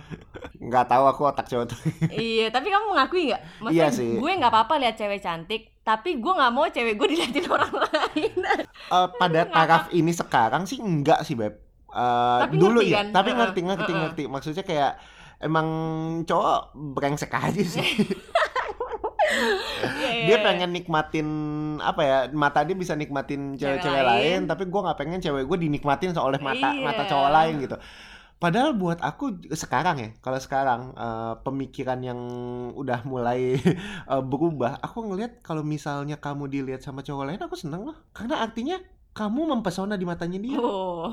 [0.66, 3.42] nggak tahu aku otak cowok tuh iya, tapi kamu mengakui nggak?
[3.58, 4.12] Maksudnya Iya sih.
[4.12, 8.34] gue nggak apa-apa lihat cewek cantik, tapi gue nggak mau cewek gue diliatin orang lain.
[8.88, 11.54] Eh, pada taraf ini sekarang sih enggak sih beb
[11.90, 13.06] Eh, Tapi dulu ngerti ya kan?
[13.10, 13.98] tapi Heeh, ngerti ngerti heeh.
[13.98, 14.92] ngerti maksudnya kayak
[15.42, 15.66] emang
[16.22, 17.82] cowok brengsek aja sih
[19.30, 20.42] Iya, iya, dia iya.
[20.42, 21.28] pengen nikmatin
[21.78, 24.10] apa ya mata dia bisa nikmatin Cewek cewek-cewek lain.
[24.10, 24.40] lain.
[24.44, 26.82] tapi gue nggak pengen cewek gue dinikmatin oleh mata Iya.
[26.82, 27.76] mata cowok lain gitu
[28.36, 32.20] padahal buat aku sekarang ya kalau sekarang eh, pemikiran yang
[32.72, 33.56] udah mulai
[34.12, 38.40] eh, berubah aku ngelihat kalau misalnya kamu dilihat sama cowok lain aku seneng loh karena
[38.40, 38.76] artinya
[39.10, 41.10] kamu mempesona di matanya dia Oh.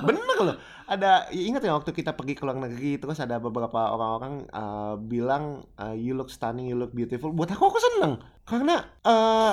[0.00, 0.56] bener loh
[0.94, 4.94] ada ya ingat ya waktu kita pergi ke luar negeri terus ada beberapa orang-orang uh,
[4.96, 7.30] bilang uh, you look stunning you look beautiful.
[7.30, 8.22] Buat aku aku seneng.
[8.46, 9.52] Karena uh,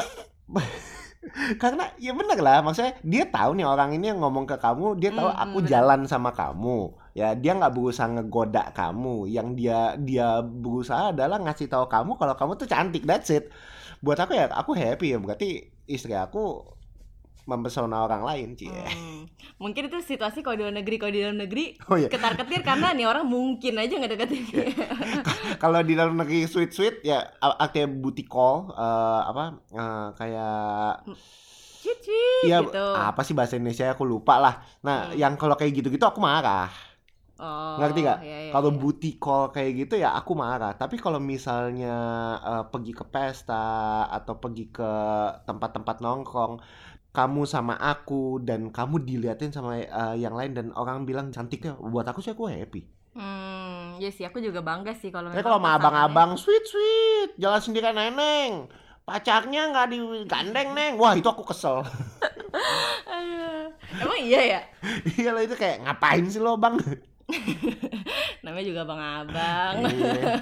[1.62, 5.14] karena ya bener lah maksudnya dia tahu nih orang ini yang ngomong ke kamu dia
[5.14, 5.70] tahu Mm, aku bener.
[5.70, 6.98] jalan sama kamu.
[7.14, 9.30] Ya dia nggak berusaha ngegoda kamu.
[9.30, 13.54] Yang dia dia berusaha adalah ngasih tahu kamu kalau kamu tuh cantik that's it.
[14.02, 15.18] Buat aku ya aku happy ya.
[15.22, 16.66] Berarti istri aku
[17.44, 19.26] mempesona orang lain cie Hmm.
[19.58, 22.62] Mungkin itu situasi kalau di luar negeri, kalau di dalam negeri oh iya ketar ketir
[22.62, 24.66] karena nih orang mungkin aja nggak deketin dia.
[25.64, 30.96] kalau di dalam negeri sweet sweet ya artinya booty call eh, apa eh, kayak
[31.82, 32.78] Cici ya gitu.
[32.94, 35.18] apa sih bahasa Indonesia aku lupa lah nah Hmm.
[35.18, 36.70] yang kalau kayak gitu gitu aku marah
[37.42, 38.20] Oh, ngerti nggak?
[38.22, 38.78] iya, iya, kalau iya.
[38.78, 41.90] booty call kayak gitu ya aku marah tapi kalau misalnya
[42.38, 43.66] eh, pergi ke pesta
[44.08, 44.92] atau pergi ke
[45.42, 46.62] tempat-tempat nongkrong
[47.12, 52.08] kamu sama aku dan kamu diliatin sama eh, yang lain dan orang bilang cantiknya buat
[52.08, 56.40] aku sih aku happy Hmm, ya sih aku juga bangga sih kalau kalau sama abang-abang
[56.40, 58.72] sweet sweet jalan sendirian neneng
[59.04, 61.84] pacarnya nggak digandeng neng wah itu aku kesel.
[64.00, 64.62] Emang iya ya?
[65.20, 66.80] iya lah itu kayak ngapain sih lo bang
[68.44, 69.76] Namanya juga abang-abang.
[69.92, 70.40] Iya.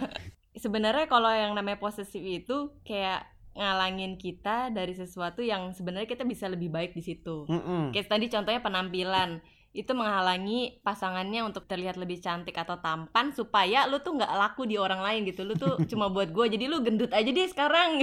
[0.59, 3.25] sebenarnya kalau yang namanya posesif itu kayak
[3.59, 7.43] ngalangin kita dari sesuatu yang sebenarnya kita bisa lebih baik di situ.
[7.51, 7.91] Mm-mm.
[7.91, 14.01] Kayak tadi contohnya penampilan itu menghalangi pasangannya untuk terlihat lebih cantik atau tampan supaya lu
[14.01, 17.13] tuh nggak laku di orang lain gitu lu tuh cuma buat gue jadi lu gendut
[17.13, 18.01] aja deh sekarang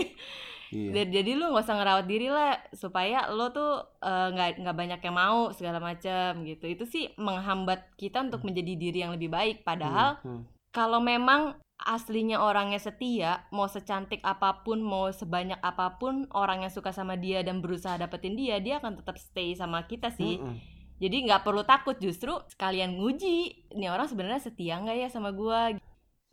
[0.66, 1.06] Iya.
[1.06, 5.14] jadi, lu nggak usah ngerawat diri lah supaya lu tuh eh, nggak nggak banyak yang
[5.14, 10.18] mau segala macam gitu itu sih menghambat kita untuk menjadi diri yang lebih baik padahal
[10.26, 10.42] Hmm, hmm.
[10.74, 16.72] kalau memang aslinya orangnya setia, mau secantik apa pun, mau sebanyak apa pun orang yang
[16.72, 20.40] suka sama dia dan berusaha dapetin dia, dia akan tetap stay sama kita sih.
[20.40, 20.56] Mm-mm.
[20.96, 25.76] Jadi nggak perlu takut, justru sekalian nguji, ini orang sebenarnya setia nggak ya sama gua.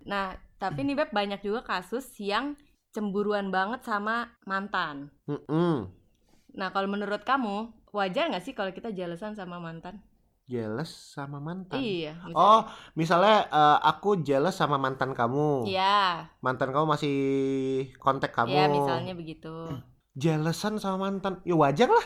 [0.08, 2.56] Nah, tapi nih Beb banyak juga kasus yang
[2.96, 5.12] cemburuan banget sama mantan.
[5.28, 5.92] Mm-mm.
[6.56, 10.00] Nah, kalau menurut kamu, wajar nggak sih kalau kita jelesan sama mantan?
[10.54, 11.82] Jealous sama mantan.
[11.82, 12.14] Iya.
[12.22, 12.62] misalnya- Oh,
[12.94, 15.66] misalnya eh, aku jealous sama mantan kamu.
[15.66, 17.16] Iya, Mantan kamu masih
[17.98, 18.54] kontak kamu.
[18.54, 19.50] iya misalnya begitu.
[20.14, 21.42] Jealousan sama mantan.
[21.42, 22.06] Ya wajar lah,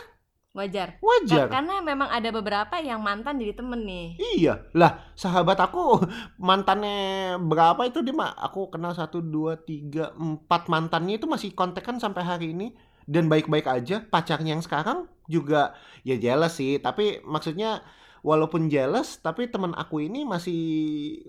[0.56, 0.96] Wajar.
[0.98, 1.46] wajar.
[1.46, 4.16] Ka- Karena memang ada beberapa yang mantan jadi temen nih.
[4.40, 6.00] Iya, lah sahabat aku
[6.40, 6.98] mantannya
[7.38, 12.24] berapa itu dia mah aku kenal satu dua tiga empat mantannya itu masih kontekan sampai
[12.24, 12.72] hari ini
[13.06, 17.84] dan baik-baik aja pacarnya yang sekarang juga ya jealous sih tapi maksudnya
[18.22, 20.62] walaupun jealous tapi teman aku ini masih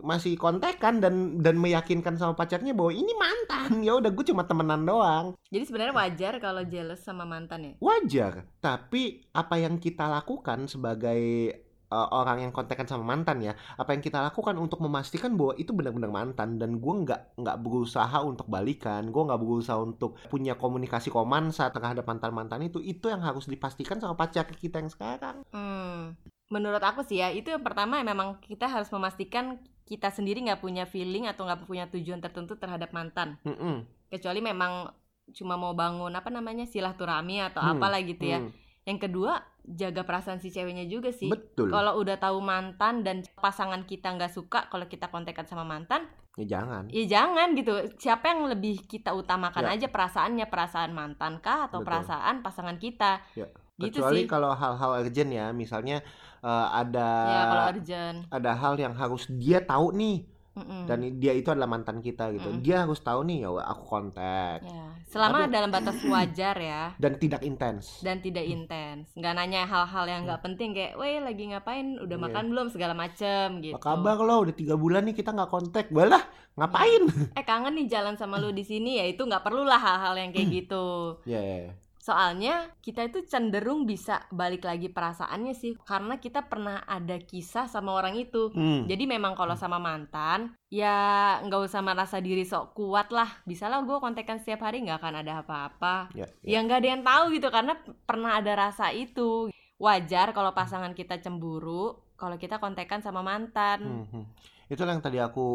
[0.00, 4.84] masih kontekan dan dan meyakinkan sama pacarnya bahwa ini mantan ya udah gue cuma temenan
[4.84, 7.72] doang Jadi sebenarnya wajar kalau jealous sama mantan ya.
[7.80, 11.52] wajar tapi apa yang kita lakukan sebagai
[11.88, 15.72] uh, orang yang kontekan sama mantan ya apa yang kita lakukan untuk memastikan bahwa itu
[15.72, 21.08] benar-benar mantan dan gue nggak nggak berusaha untuk balikan gue nggak berusaha untuk punya komunikasi
[21.08, 26.14] komansa terhadap mantan mantan itu itu yang harus dipastikan sama pacar kita yang sekarang Hmm.
[26.48, 30.84] Menurut aku sih ya, itu yang pertama memang kita harus memastikan kita sendiri nggak punya
[30.84, 33.36] feeling atau nggak punya tujuan tertentu terhadap mantan.
[33.44, 33.84] Mm-mm.
[34.08, 34.88] Kecuali memang
[35.36, 38.40] cuma mau bangun apa namanya silaturahmi atau Hmm, apalah gitu ya.
[38.40, 38.52] Hmm,
[38.88, 41.28] Yang kedua, jaga perasaan si ceweknya juga sih.
[41.28, 46.08] betul Kalau udah tahu mantan dan pasangan kita nggak suka kalau kita kontekan sama mantan,
[46.40, 47.76] ya jangan ya jangan gitu.
[48.00, 49.76] Siapa yang lebih kita utamakan Ya.
[49.76, 51.88] aja perasaannya, perasaan mantan kah atau Betul.
[51.92, 53.20] perasaan pasangan kita?
[53.36, 54.26] Ya, kecuali sih.
[54.26, 56.02] kalau hal-hal urgent ya misalnya
[56.40, 58.18] uh, ada Ya kalau urgent.
[58.28, 60.90] ada hal yang harus dia tahu nih Mm-mm.
[60.90, 62.58] dan dia itu adalah mantan kita gitu Mm-mm.
[62.60, 67.14] dia harus tahu nih ya aku kontak Ya, selama Tapi- dalam batas wajar ya dan
[67.14, 71.96] tidak intens dan tidak intens, nggak nanya hal-hal yang nggak penting kayak, weh lagi ngapain,
[71.96, 72.24] udah Iya.
[72.26, 73.72] makan belum segala macem gitu.
[73.72, 77.86] apa kabar lo udah tiga bulan nih kita nggak kontak balah ngapain Eh kangen nih
[77.86, 81.14] jalan sama lu di sini ya itu nggak perlu lah hal-hal yang kayak gitu.
[81.22, 81.72] ya ya, ya.
[82.08, 87.92] Soalnya kita itu cenderung bisa balik lagi perasaannya sih karena kita pernah ada kisah sama
[87.92, 88.48] orang itu.
[88.56, 88.88] Hmm.
[88.88, 93.28] Jadi memang kalau sama mantan ya nggak usah merasa diri sok kuat lah.
[93.44, 96.08] Bisa lah gue kontekan setiap hari nggak akan ada apa-apa.
[96.16, 96.56] ya, ya.
[96.56, 97.76] Ya nggak ada yang tahu gitu karena
[98.08, 99.52] pernah ada rasa itu.
[99.76, 103.84] Wajar kalau pasangan kita cemburu kalau kita kontekan sama mantan.
[103.84, 104.24] Hmm, hmm.
[104.72, 105.48] Itulah yang tadi aku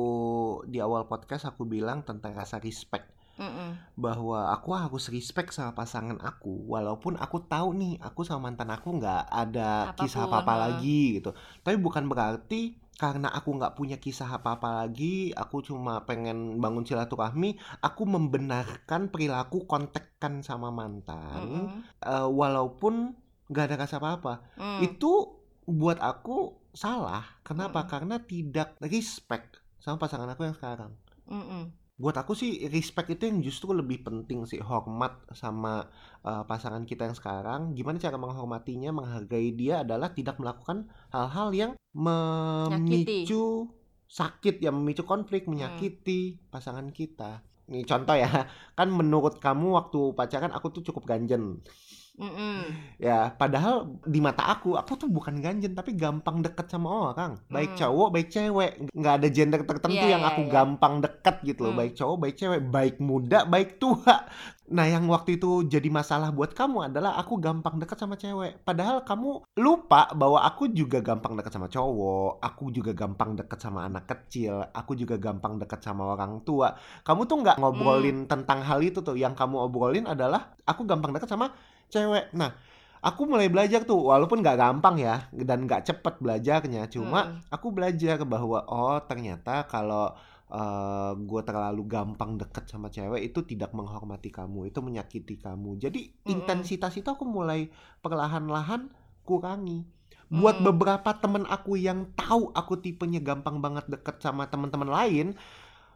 [0.69, 3.97] di awal podcast aku bilang tentang rasa respect Mm-mm.
[3.97, 9.01] bahwa aku harus respect sama pasangan aku walaupun aku tahu nih aku sama mantan aku
[9.01, 11.33] nggak ada Apa pun, kisah apa apa lagi gitu
[11.65, 16.85] tapi bukan berarti karena aku nggak punya kisah apa apa lagi aku cuma pengen bangun
[16.85, 21.65] silaturahmi aku membenarkan perilaku kontekkan sama mantan Mm-mm.
[22.05, 23.17] eh, walaupun
[23.49, 24.79] nggak ada rasa apa apa Mm.
[24.93, 25.11] itu
[25.65, 27.91] buat aku salah kenapa Mm-mm.
[27.91, 30.93] karena tidak respect sama pasangan aku yang sekarang
[31.25, 31.73] Mm-mm.
[31.93, 35.85] Buat aku sih respect itu yang justru lebih penting sih hormat sama
[36.25, 37.77] uh, pasangan kita yang sekarang.
[37.77, 43.69] Gimana cara menghormatinya menghargai dia adalah tidak melakukan hal-hal yang memicu
[44.09, 47.45] sakit yang memicu konflik menyakiti pasangan kita.
[47.69, 48.29] Nih contoh ya.
[48.77, 51.61] Kan menurut kamu waktu pacaran aku tuh cukup ganjen
[52.13, 52.69] Mm-mm.
[53.01, 57.41] ya padahal di mata aku aku tuh bukan ganjen tapi gampang deket sama orang.
[57.49, 57.79] Baik Hmm.
[57.81, 58.71] cowok baik cewek.
[58.93, 60.51] Nggak ada gender tertentu Iya, yang iya, aku iya.
[60.53, 61.73] gampang deket gitu loh.
[61.73, 61.81] Hmm.
[61.81, 62.61] baik cowok baik cewek.
[62.69, 64.29] Baik muda baik tua.
[64.63, 68.61] Nah yang waktu itu jadi masalah buat kamu adalah aku gampang deket sama cewek.
[68.61, 72.39] Padahal kamu lupa bahwa aku juga gampang deket sama cowok.
[72.45, 74.61] Aku juga gampang deket sama anak kecil.
[74.69, 76.77] Aku juga gampang deket sama orang tua.
[77.01, 79.17] Kamu tuh nggak ngobrolin tentang hal itu tuh.
[79.17, 81.51] Yang kamu obrolin adalah aku gampang deket sama
[81.93, 82.57] cewek nah
[83.03, 87.53] aku mulai belajar tuh walaupun nggak gampang ya dan nggak cepet belajarnya cuma Mm.
[87.53, 90.15] aku belajar bahwa oh ternyata kalau
[91.17, 96.29] gue terlalu gampang deket sama cewek itu tidak menghormati kamu itu menyakiti kamu jadi Mm-mm.
[96.29, 97.73] intensitas itu aku mulai
[98.05, 98.93] perlahan-lahan
[99.25, 99.81] kurangi
[100.29, 100.65] buat Mm.
[100.69, 105.27] beberapa temen aku yang tahu aku tipenya gampang banget deket sama teman-teman lain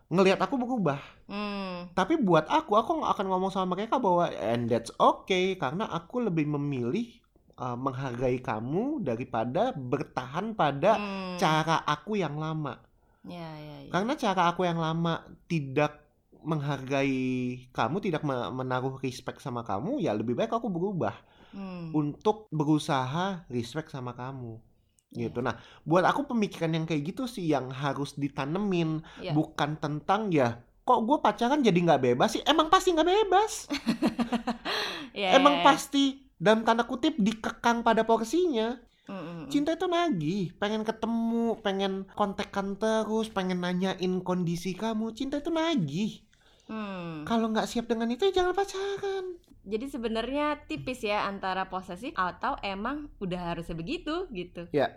[0.07, 1.91] ngelihat aku berubah Mm.
[1.91, 6.23] tapi buat aku aku nggak akan ngomong sama mereka bahwa and that's okay karena aku
[6.23, 7.11] lebih memilih
[7.59, 11.35] uh, menghargai kamu daripada bertahan pada Mm.
[11.35, 12.79] cara aku yang lama
[13.27, 13.91] Ya, ya, ya.
[13.91, 15.19] karena cara aku yang lama
[15.51, 15.99] tidak
[16.39, 21.11] menghargai kamu tidak me- menaruh respect sama kamu ya lebih baik aku berubah
[21.51, 21.91] Mm.
[21.91, 24.59] untuk berusaha respect sama kamu
[25.17, 25.41] gitu.
[25.41, 29.33] Nah, buat aku pemikiran yang kayak gitu sih yang harus ditanemin, Iya.
[29.33, 32.43] bukan tentang ya kok gue pacaran jadi nggak bebas sih?
[32.47, 33.53] Emang pasti nggak bebas.
[35.17, 35.67] Iya, Emang iya, iya.
[35.67, 36.03] pasti
[36.37, 38.77] dalam tanda kutip dikekang pada porsinya.
[39.07, 39.47] Mm-mm.
[39.49, 45.15] Cinta itu nagih, pengen ketemu, pengen kontekan terus, pengen nanyain kondisi kamu.
[45.17, 46.21] Cinta itu nagih.
[46.67, 47.23] Hmm.
[47.23, 49.39] Kalau nggak siap dengan itu ya jangan pacaran.
[49.67, 54.67] Jadi sebenarnya tipis ya antara posesif atau emang udah harusnya begitu gitu.
[54.75, 54.95] Ya,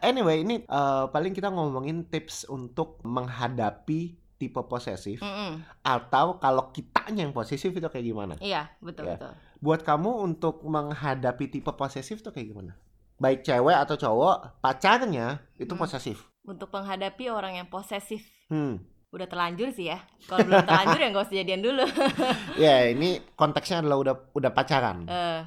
[0.00, 4.00] anyway, ini eh, paling kita ngomongin tips untuk menghadapi
[4.38, 5.58] tipe posesif Mm-mm.
[5.82, 8.34] atau kalau kitanya yang posesif itu kayak gimana?
[8.38, 9.18] Iya, betul Ya.
[9.18, 9.32] betul.
[9.58, 12.78] Buat kamu untuk menghadapi tipe posesif tuh kayak gimana?
[13.18, 15.82] Baik cewek atau cowok, pacarnya itu Hmm.
[15.82, 16.22] posesif.
[16.46, 18.78] Untuk menghadapi orang yang posesif Hmm.
[19.10, 19.98] udah terlanjur sih ya.
[20.30, 21.82] Kalau belum terlanjur ya nggak usah jadian dulu.
[22.62, 25.02] Ya, ini konteksnya adalah udah udah pacaran.
[25.10, 25.40] Eh,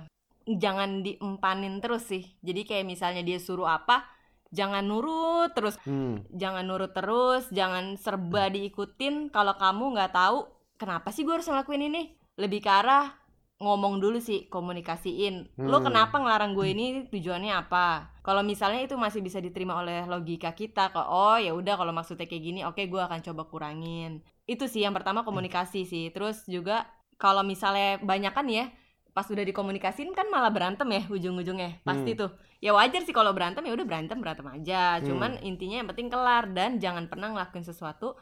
[0.58, 2.26] jangan diempanin terus sih.
[2.42, 4.04] Jadi kayak misalnya dia suruh apa,
[4.52, 5.80] jangan nurut terus.
[5.88, 6.26] Hmm.
[6.34, 9.32] Jangan nurut terus, jangan serba diikutin.
[9.32, 12.12] Kalau kamu nggak tahu kenapa sih gue harus ngelakuin ini,
[12.42, 13.14] lebih ke arah
[13.62, 15.54] ngomong dulu sih, komunikasiin.
[15.62, 15.94] Lo Hmm.
[15.94, 16.88] kenapa ngelarang gue ini?
[17.14, 18.10] Tujuannya apa?
[18.26, 22.26] Kalau misalnya itu masih bisa diterima oleh logika kita, kok oh ya udah kalau maksudnya
[22.26, 24.26] kayak gini, oke gue akan coba kurangin.
[24.50, 26.10] Itu sih yang pertama komunikasi sih.
[26.10, 26.90] Terus juga
[27.22, 28.74] kalau misalnya banyak kan ya,
[29.12, 31.84] pas udah dikomunikasin kan malah berantem ya ujung-ujungnya.
[31.84, 32.32] Pasti tuh.
[32.64, 35.02] Ya wajar sih kalau berantem ya udah berantem berantem aja.
[35.04, 38.16] Cuman intinya yang penting kelar dan jangan pernah ngelakuin sesuatu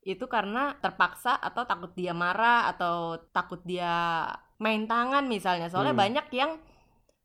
[0.00, 4.24] itu karena terpaksa atau takut dia marah atau takut dia
[4.56, 5.68] main tangan misalnya.
[5.68, 6.04] Soalnya Hmm.
[6.08, 6.52] banyak yang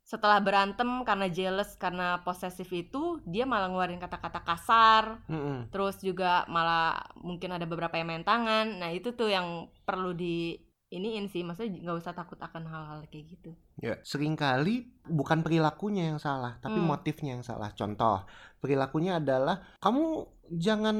[0.05, 5.03] setelah berantem karena jealous karena posesif itu dia malah ngeluarin kata-kata kasar.
[5.25, 5.73] Mm-mm.
[5.73, 8.77] terus juga malah mungkin ada beberapa yang main tangan.
[8.77, 13.25] Nah itu tuh yang perlu di iniin sih maksudnya nggak usah takut akan hal-hal kayak
[13.37, 16.87] gitu Ya, sering kali bukan perilakunya yang salah, tapi Hmm.
[16.95, 17.75] motifnya yang salah.
[17.75, 18.23] Contoh,
[18.63, 20.23] perilakunya adalah kamu
[20.55, 20.95] jangan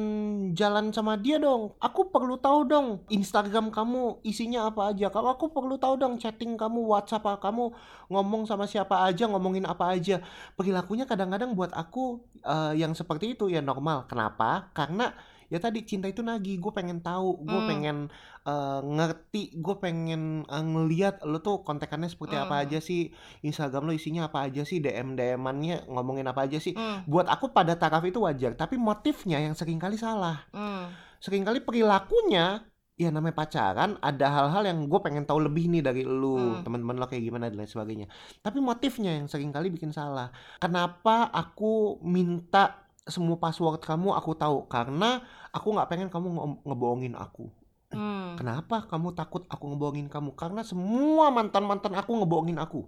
[0.52, 1.72] jalan sama dia dong.
[1.80, 5.08] Aku perlu tahu dong Instagram kamu isinya apa aja.
[5.08, 7.72] Kalau aku perlu tahu dong chatting kamu, WhatsApp kamu
[8.12, 10.20] ngomong sama siapa aja, ngomongin apa aja.
[10.60, 14.04] Perilakunya kadang-kadang buat aku eh, yang seperti itu ya normal.
[14.12, 14.68] Kenapa?
[14.76, 15.16] Karena
[15.50, 16.58] ya tadi cinta itu nagih.
[16.58, 17.70] Gue pengen tahu, gue Hmm.
[17.70, 17.98] pengen
[18.46, 22.64] eh, ngerti, gue pengen eh, ngeliat lo tuh kontekannya seperti apa Hmm.
[22.68, 23.10] aja sih,
[23.42, 26.74] Instagram lo isinya apa aja sih, DM DM-annya ngomongin apa aja sih.
[26.78, 30.46] Hmm, Buat aku pada taraf itu wajar, tapi motifnya yang sering kali salah.
[30.54, 30.86] hmm,
[31.22, 32.62] Seringkali perilakunya
[32.96, 36.64] ya namanya pacaran ada hal-hal yang gue pengen tahu lebih nih dari lu Hmm.
[36.64, 38.08] teman-teman lo kayak gimana dan lain sebagainya
[38.40, 40.32] tapi motifnya yang sering kali bikin salah
[40.64, 45.22] kenapa aku minta semua password kamu aku tahu karena
[45.56, 47.46] aku nggak pengen kamu nge- ngebohongin aku
[47.92, 50.32] hmm, Kenapa kamu takut aku ngebohongin kamu?
[50.42, 52.82] Karena semua mantan-mantan aku ngebohongin aku.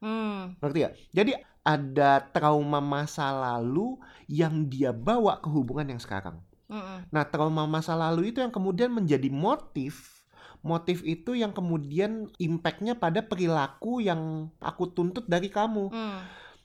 [0.00, 0.90] hmm, Ngerti ya?
[1.12, 1.32] Jadi
[1.62, 6.42] ada trauma masa lalu yang dia bawa ke hubungan yang sekarang.
[6.68, 10.24] hmm, Nah, trauma masa lalu itu yang kemudian menjadi motif.
[10.62, 15.90] Motif itu yang kemudian impactnya pada perilaku yang aku tuntut dari kamu.
[15.90, 16.18] hmm,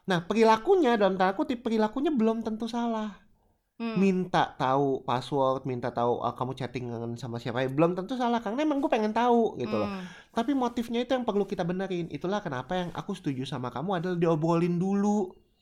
[0.10, 3.10] Nah, perilakunya dalam tanda kutip perilakunya belum tentu salah.
[3.80, 8.40] hmm, Minta tahu password, minta tahu ah, kamu chattingan sama siapa, ya belum tentu salah
[8.46, 9.92] karena emang gue pengen tahu gitu loh.
[9.92, 12.06] hmm, Tapi motifnya itu yang perlu kita benerin.
[12.18, 15.10] Itulah kenapa yang aku setuju sama kamu adalah diobrolin dulu.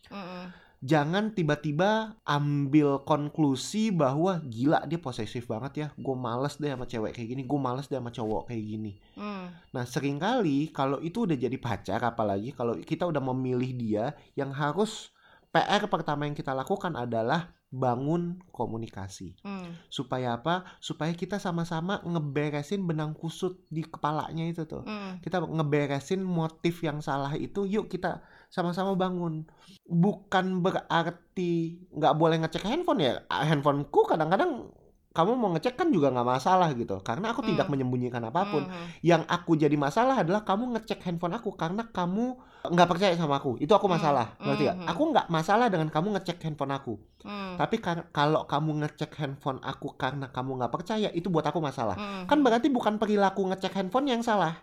[0.10, 0.52] hmm,
[0.86, 5.88] Jangan tiba-tiba ambil konklusi bahwa gila dia posesif banget ya.
[5.98, 7.42] Gue males deh sama cewek kayak gini.
[7.42, 8.94] Gue males deh sama cowok kayak gini.
[9.18, 14.06] hmm, Nah sering kali kalau itu udah jadi pacar apalagi kalau kita udah memilih dia
[14.38, 15.10] yang harus
[15.50, 19.36] PR pertama yang kita lakukan adalah bangun komunikasi.
[19.42, 20.70] hmm, Supaya apa?
[20.78, 27.02] Supaya kita sama-sama ngeberesin benang kusut di kepalanya itu tuh hmm, kita ngeberesin motif yang
[27.02, 28.22] salah itu yuk kita
[28.56, 29.44] sama-sama bangun.
[29.86, 31.52] Bukan berarti
[31.92, 33.14] nggak boleh ngecek handphone ya.
[33.28, 34.72] Handphoneku kadang-kadang
[35.16, 37.00] kamu mau ngecek kan juga nggak masalah gitu.
[37.04, 37.52] Karena aku Hmm.
[37.56, 38.64] tidak menyembunyikan apa pun.
[38.68, 43.40] Hmm, yang aku jadi masalah adalah kamu ngecek handphone aku karena kamu nggak percaya sama
[43.40, 43.56] aku.
[43.64, 44.88] Itu aku Hmm, masalah ngerti ya hmm.
[44.92, 46.94] aku nggak masalah dengan kamu ngecek handphone aku.
[47.24, 51.60] Hmm, tapi kar- kalau kamu ngecek handphone aku karena kamu nggak percaya itu buat aku
[51.64, 51.96] masalah.
[51.96, 54.60] Hmm, kan berarti bukan perilaku ngecek handphone yang salah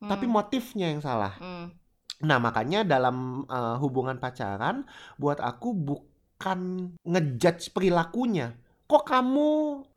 [0.00, 1.36] hmm, tapi motifnya yang salah.
[1.36, 1.66] hmm,
[2.22, 4.86] Nah, makanya dalam uh, hubungan pacaran
[5.18, 6.60] buat aku bukan
[7.02, 8.54] ngejudge perilakunya.
[8.86, 9.48] Kok kamu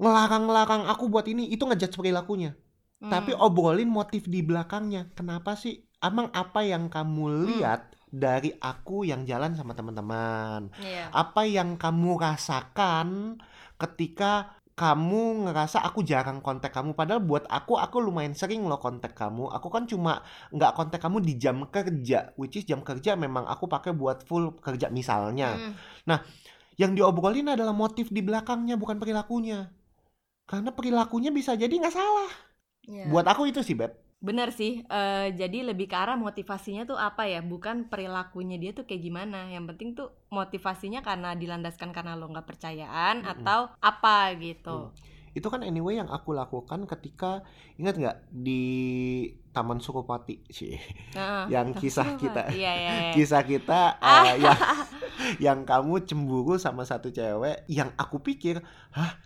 [0.01, 1.49] ngelarang-larang aku buat ini?
[1.53, 2.57] Itu ngejudge perilakunya.
[3.01, 5.13] hmm, Tapi obrolin motif di belakangnya.
[5.13, 5.85] Kenapa sih?
[6.01, 10.69] Emang apa yang kamu lihat dari aku yang jalan sama teman-teman?
[10.79, 13.37] iya, Apa yang kamu rasakan
[13.75, 16.91] ketika kamu ngerasa aku jarang kontak kamu.
[16.93, 19.47] Padahal buat aku aku lumayan sering loh kontak kamu.
[19.55, 20.19] Aku kan cuma
[20.51, 24.59] nggak kontak kamu di jam kerja which is jam kerja memang aku pakai buat full
[24.59, 25.73] kerja misalnya.
[26.05, 26.19] Hmm.
[26.75, 29.71] yang diobrolin adalah motif di belakangnya bukan perilakunya.
[30.43, 32.31] Karena perilakunya bisa jadi nggak salah.
[32.85, 33.09] Iya.
[33.09, 37.29] buat aku itu sih beb Bener sih, eh, jadi lebih ke arah motivasinya tuh apa
[37.29, 39.51] ya, bukan perilakunya dia tuh kayak gimana.
[39.53, 43.31] Yang penting tuh motivasinya karena dilandaskan karena lo nggak percayaan Mm-mm.
[43.45, 44.89] atau apa gitu.
[45.35, 47.43] itu kan anyway yang aku lakukan ketika
[47.75, 48.63] ingat nggak di
[49.51, 50.79] Taman Suropati sih
[51.19, 51.43] Heeh.
[51.51, 53.11] yang kisah kita Iya, iya, iya.
[53.11, 54.59] kisah kita eh, yang
[55.51, 58.63] yang kamu cemburu sama satu cewek yang aku pikir
[58.95, 59.19] hah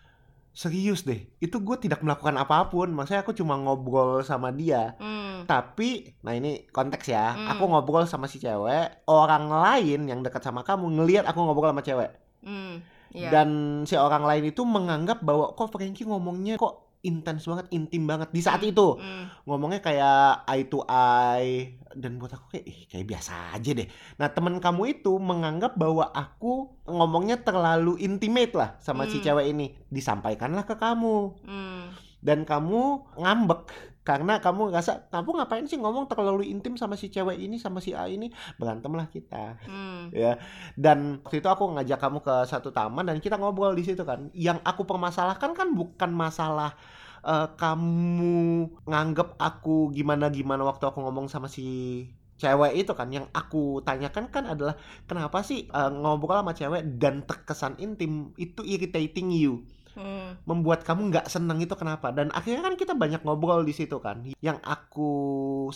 [0.52, 5.46] serius deh itu gue tidak melakukan apa pun maksudnya aku cuma ngobrol sama dia Hmm.
[5.46, 7.48] tapi nah ini konteks ya Hmm.
[7.50, 11.82] aku ngobrol sama si cewek orang lain yang dekat sama kamu ngelihat aku ngobrol sama
[11.82, 12.82] cewek Hmm.
[13.10, 13.30] Iya.
[13.32, 13.50] dan
[13.84, 18.44] si orang lain itu menganggap bahwa kok Frankie ngomongnya kok intens banget intim banget di
[18.44, 19.32] saat itu Hmm.
[19.48, 23.88] ngomongnya kayak eye to eye dan buat aku kayak "Ih, kayak biasa aja deh.
[24.20, 29.26] Nah teman kamu itu menganggap bahwa aku ngomongnya terlalu intimate lah sama si Hmm.
[29.26, 29.80] cewek ini.
[29.88, 31.16] Disampaikanlah ke kamu
[31.48, 31.96] Hmm.
[32.20, 37.36] dan kamu ngambek karena kamu ngerasa kamu ngapain sih ngomong terlalu intim sama si cewek
[37.36, 38.32] ini sama si A ini?
[38.56, 39.60] Berantemlah kita.
[39.68, 40.10] Hmm.
[40.16, 40.40] ya.
[40.74, 44.32] Dan waktu itu aku ngajak kamu ke satu taman dan kita ngobrol di situ kan.
[44.32, 46.74] Yang aku permasalahkan kan bukan masalah
[47.22, 52.08] eh, kamu nganggep aku gimana gimana waktu aku ngomong sama si
[52.40, 53.12] cewek itu kan.
[53.12, 58.32] Yang aku tanyakan kan adalah kenapa sih eh, ngobrol sama cewek dan terkesan intim?
[58.40, 59.68] Itu irritating you
[60.00, 60.40] Hmm.
[60.50, 64.24] membuat kamu nggak seneng itu kenapa dan akhirnya kan kita banyak ngobrol di situ kan
[64.42, 65.12] yang aku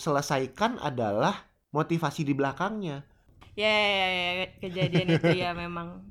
[0.04, 1.34] selesaikan adalah
[1.76, 3.04] motivasi di belakangnya
[3.54, 6.02] Ya, ya, ya, ya, kejadian itu ya memang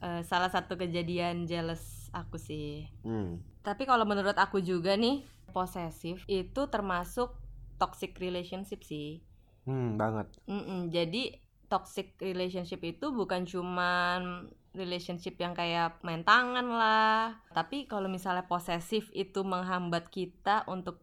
[0.00, 2.88] eh, salah satu kejadian jealous aku sih.
[3.04, 3.40] Hmm.
[3.66, 5.20] Tapi kalau menurut aku juga nih,
[5.52, 7.28] posesif itu termasuk
[7.76, 9.20] toxic relationship sih.
[9.68, 11.36] Hmm, banget Mm-mm, jadi
[11.68, 19.08] toxic relationship itu bukan cuman relationship yang kayak main tangan lah, tapi kalau misalnya posesif
[19.16, 21.00] itu menghambat kita untuk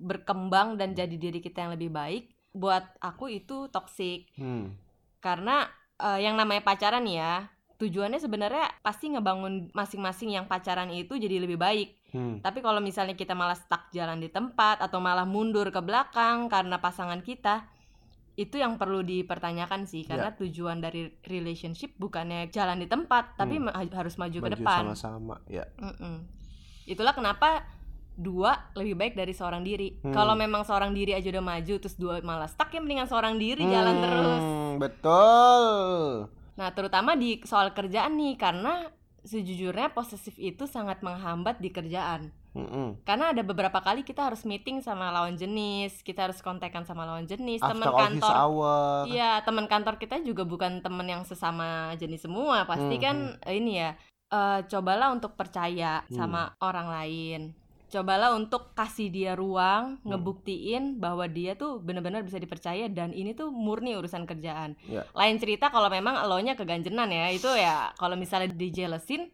[0.00, 4.76] berkembang dan jadi diri kita yang lebih baik, buat aku itu toxic Hmm.
[5.22, 5.68] karena
[6.02, 7.48] eh, yang namanya pacaran ya
[7.82, 11.98] tujuannya sebenarnya pasti ngebangun masing-masing yang pacaran itu jadi lebih baik.
[12.14, 12.38] Hmm.
[12.38, 16.78] Tapi kalau misalnya kita malah stuck jalan di tempat atau malah mundur ke belakang karena
[16.78, 17.66] pasangan kita,
[18.42, 23.68] itu yang perlu dipertanyakan sih karena tujuan dari relationship bukannya jalan di tempat, tapi Hmm.
[23.68, 24.80] ma- harus maju, ke Maju depan.
[24.90, 26.26] sama-sama ya Mm-mm.
[26.84, 27.62] Itulah kenapa
[28.12, 29.96] dua lebih baik dari seorang diri.
[29.98, 30.10] Hmm.
[30.10, 33.62] Kalau memang seorang diri aja udah maju terus dua malah stuck ya mendingan seorang diri
[33.64, 34.42] jalan Hmm, terus.
[34.78, 35.64] betul
[36.52, 42.28] Nah, terutama di soal kerjaan nih karena sejujurnya posesif itu sangat menghambat di kerjaan.
[42.52, 43.00] Mm-mm.
[43.08, 47.24] Karena ada beberapa kali kita harus meeting sama lawan jenis, kita harus kontekan sama lawan
[47.24, 47.88] jenis, teman
[48.20, 48.34] kantor.
[49.08, 52.68] Iya, teman kantor kita juga bukan teman yang sesama jenis semua.
[52.68, 53.16] Pasti Hmm, kan
[53.48, 53.96] eh, ini ya.
[54.28, 56.16] eh, cobalah untuk percaya Hmm.
[56.16, 57.40] sama orang lain.
[57.88, 60.16] Cobalah untuk kasih dia ruang, Hmm.
[60.16, 64.72] ngebuktiin bahwa dia tuh benar-benar bisa dipercaya dan ini tuh murni urusan kerjaan.
[64.88, 65.04] Ya.
[65.12, 69.28] Lain cerita kalau memang elonya keganjenan ya, itu ya kalau misalnya dijelesin,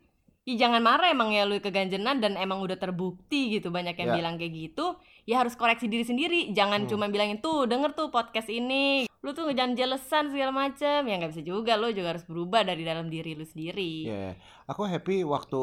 [0.49, 4.16] ya jangan marah emang ya lu keganjenan dan emang udah terbukti gitu banyak yang Ya.
[4.16, 6.40] bilang kayak gitu, ya harus koreksi diri sendiri.
[6.51, 6.90] Jangan Hmm.
[6.90, 11.36] cuma bilangin tuh denger tuh podcast ini, lu tuh jangan jelesan segala macem, ya nggak
[11.36, 14.09] bisa juga, lu juga harus berubah dari dalam diri lu sendiri.
[14.09, 14.32] Ya,
[14.64, 15.61] aku happy waktu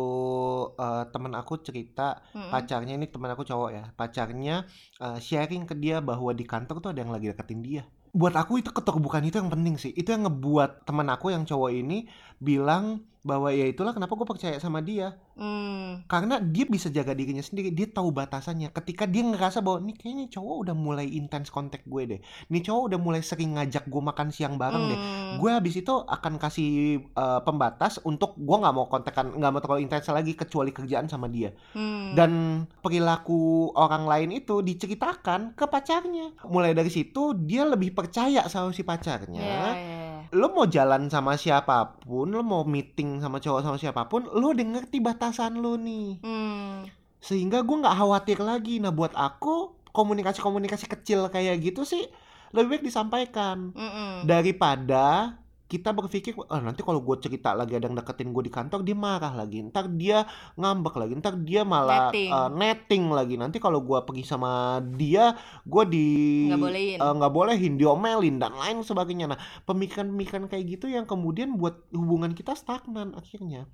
[0.78, 2.54] eh, temen aku cerita Mm-mm.
[2.54, 4.70] pacarnya ini temen aku cowok ya, pacarnya
[5.02, 7.84] eh, sharing ke dia bahwa di kantor tuh ada yang lagi deketin dia.
[8.14, 9.92] Buat aku itu keterbukaan itu yang penting sih.
[9.92, 12.08] Itu yang ngebuat temen aku yang cowok ini
[12.38, 15.18] bilang bahwa ya itulah kenapa gue percaya sama dia.
[15.34, 18.70] Hmm, Karena dia bisa jaga dirinya sendiri, dia tahu batasannya.
[18.70, 22.20] Ketika dia ngerasa bahwa nih kayaknya cowok udah mulai intens kontak gue deh.
[22.54, 25.94] Nih cowok udah mulai sering ngajak gue makan siang bareng deh hmm, gue habis itu
[25.96, 30.76] akan kasih uh, pembatas untuk gue nggak mau kontekan nggak mau terlalu intens lagi kecuali
[30.76, 32.14] kerjaan sama dia hmm.
[32.14, 38.76] dan perilaku orang lain itu diceritakan ke pacarnya mulai dari situ dia lebih percaya sama
[38.76, 40.05] si pacarnya Ya, ya, ya.
[40.34, 44.56] Lo mau jalan sama siapa pun lo mau meeting sama cowok sama siapa pun lo
[44.56, 46.24] udah ngerti batasan lo nih.
[46.24, 46.90] Hmm,
[47.22, 48.82] sehingga gue nggak khawatir lagi.
[48.82, 52.10] Nah buat aku komunikasi-komunikasi kecil kayak gitu sih
[52.56, 53.76] lebih baik disampaikan.
[53.76, 54.24] Mm-mm.
[54.24, 55.36] daripada
[55.76, 58.96] kita berpikir ah nanti kalau gue cerita lagi ada yang deketin gue di kantor dia
[58.96, 60.24] marah lagi ntar dia
[60.56, 62.32] ngambek lagi ntar dia malah Netting.
[62.32, 66.08] eh, netting lagi nanti kalau gue pergi sama dia gue di
[66.48, 66.98] Nggak bolehin.
[66.98, 72.32] eh, nggak bolehin diomelin dan lain sebagainya nah pemikiran-pemikiran kayak gitu yang kemudian buat hubungan
[72.32, 73.68] kita stagnan akhirnya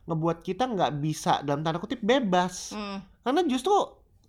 [0.00, 2.72] ngebuat kita nggak bisa dalam tanda kutip bebas.
[2.72, 2.98] Hmm.
[3.20, 3.70] Karena justru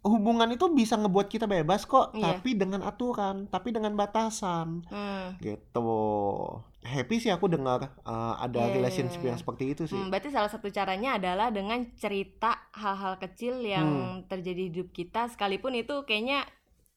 [0.02, 2.38] hubungan itu bisa ngebuat kita bebas kok, Iya.
[2.38, 4.82] tapi dengan aturan, tapi dengan batasan.
[4.86, 5.38] Hmm.
[5.38, 5.90] Gitu.
[6.82, 9.30] Happy sih aku dengar uh, ada Iya, iya, relationship iya.
[9.30, 9.94] yang seperti itu sih.
[9.94, 14.26] Hmm, berarti salah satu caranya adalah dengan cerita hal-hal kecil yang Hmm.
[14.26, 16.42] terjadi di hidup kita sekalipun itu kayaknya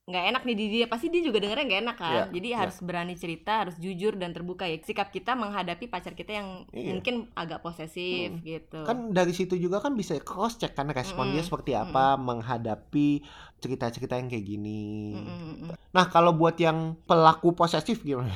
[0.04, 2.56] nggak enak nih di dia pasti dia juga dengernya nggak enak kan Iya, jadi iya.
[2.60, 6.92] harus berani cerita harus jujur dan terbuka ya sikap kita menghadapi pacar kita yang Iya.
[6.92, 8.44] mungkin agak posesif Hmm.
[8.44, 11.48] gitu Kan dari situ juga kan bisa cross check kan respon dia Mm-mm.
[11.48, 13.24] seperti apa menghadapi
[13.60, 15.16] cerita-cerita yang kayak gini.
[15.16, 15.76] Mm, mm, mm, mm.
[15.92, 18.28] Nah, kalau buat yang pelaku posesif gimana?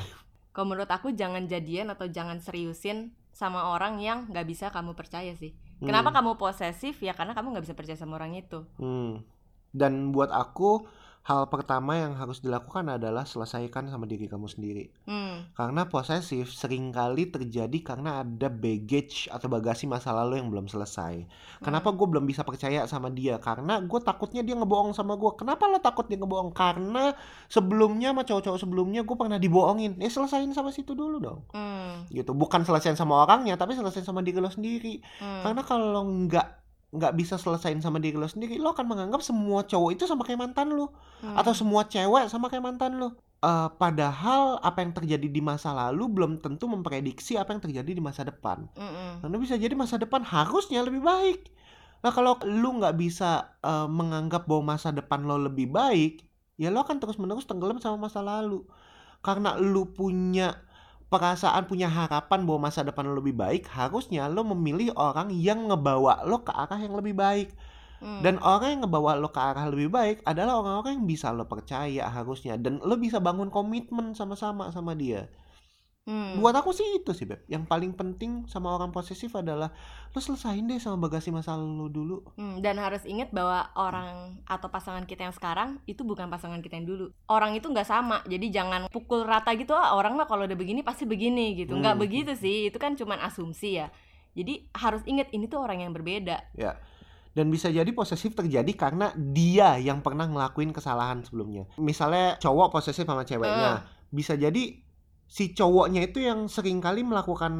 [0.51, 5.31] Kalau menurut aku jangan jadian atau jangan seriusin sama orang yang nggak bisa kamu percaya
[5.37, 6.17] sih kenapa Hmm.
[6.19, 9.23] kamu posesif ya karena kamu nggak bisa percaya sama orang itu Hmm.
[9.69, 10.89] Dan buat aku
[11.29, 14.89] hal pertama yang harus dilakukan adalah selesaikan sama diri kamu sendiri.
[15.05, 15.53] hmm.
[15.53, 21.29] Karena posesif sering kali terjadi karena ada baggage atau bagasi masa lalu yang belum selesai.
[21.61, 23.37] Kenapa gue belum bisa percaya sama dia?
[23.37, 25.29] Karena gue takutnya dia ngebohong sama gue.
[25.37, 26.49] Kenapa lo takut dia ngebohong?
[26.49, 27.13] Karena
[27.45, 30.01] sebelumnya sama cowok-cowok sebelumnya gue pernah dibohongin.
[30.01, 31.45] Ya selesain sama situ dulu dong.
[31.53, 32.09] Hmm.
[32.09, 32.33] Gitu.
[32.33, 34.97] Bukan selesain sama orangnya, tapi selesain sama diri lo sendiri.
[35.21, 35.45] Hmm.
[35.45, 36.58] Karena kalau nggak
[36.89, 40.41] nggak bisa selesain sama diri lo sendiri, lo akan menganggap semua cowok itu sama kayak
[40.41, 40.89] mantan lo,
[41.21, 41.37] Hmm.
[41.37, 43.13] atau semua cewek sama kayak mantan lo.
[43.39, 48.03] Eh, padahal apa yang terjadi di masa lalu belum tentu memprediksi apa yang terjadi di
[48.03, 48.67] masa depan.
[48.75, 49.23] Mm-mm.
[49.23, 51.47] Karena bisa jadi masa depan harusnya lebih baik.
[52.03, 56.25] Nah kalau lu nggak bisa eh, menganggap bahwa masa depan lo lebih baik,
[56.59, 58.67] ya lo akan terus-menerus tenggelam sama masa lalu.
[59.23, 60.59] Karena lu punya
[61.09, 66.21] perasaan, punya harapan bahwa masa depan lo lebih baik, harusnya lo memilih orang yang ngebawa
[66.23, 67.49] lo ke arah yang lebih baik.
[67.99, 68.23] Hmm.
[68.23, 72.07] Dan orang yang ngebawa lo ke arah lebih baik adalah orang-orang yang bisa lo percaya
[72.07, 72.55] harusnya.
[72.55, 75.27] Dan lo bisa bangun komitmen sama-sama sama dia.
[76.09, 76.41] Hmm.
[76.41, 77.45] Buat aku sih itu sih Beb.
[77.45, 79.69] Yang paling penting sama orang posesif adalah
[80.09, 82.17] lo selesain deh sama bagasi masa lalu dulu.
[82.33, 86.81] Hmm, dan harus ingat bahwa orang atau pasangan kita yang sekarang itu bukan pasangan kita
[86.81, 87.13] yang dulu.
[87.29, 89.77] Orang itu nggak sama, jadi jangan pukul rata gitu.
[89.77, 91.77] Ah, orang mah kalau udah begini pasti begini gitu.
[91.77, 92.01] Nggak Hmm.
[92.01, 93.93] begitu sih, itu kan cuman asumsi ya.
[94.33, 96.41] Jadi harus ingat ini tuh orang yang berbeda.
[97.29, 101.69] Dan bisa jadi posesif terjadi karena dia yang pernah ngelakuin kesalahan sebelumnya.
[101.77, 103.85] Misalnya cowok posesif sama ceweknya.
[104.09, 104.88] Bisa jadi
[105.29, 107.53] si cowoknya itu yang sering kali melakukan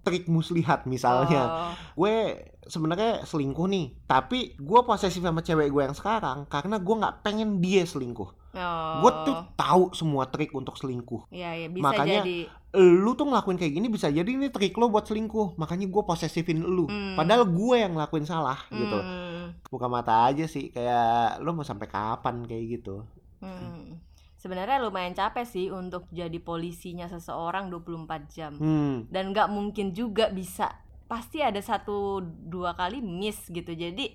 [0.00, 1.42] trik muslihat misalnya.
[1.42, 2.14] Oh, gue
[2.62, 7.58] sebenarnya selingkuh nih tapi gue posesif sama cewek gue yang sekarang karena gue nggak pengen
[7.58, 8.94] dia selingkuh oh.
[9.00, 12.38] gue tuh tahu semua trik untuk selingkuh ya, ya bisa Makanya- jadi.
[12.76, 16.60] lu tuh ngelakuin kayak gini bisa jadi ini trik lo buat selingkuh makanya gue posesifin
[16.60, 17.16] lu Hmm.
[17.16, 21.88] padahal gue yang ngelakuin salah gitu Hmm, buka mata aja sih kayak lo mau sampai
[21.88, 23.08] kapan kayak gitu
[23.40, 24.07] hmm.
[24.38, 28.52] Sebenarnya lumayan capek sih untuk jadi polisinya seseorang 24 jam.
[28.54, 30.70] hmm dan nggak mungkin juga bisa
[31.04, 34.12] pasti ada satu dua kali miss gitu jadi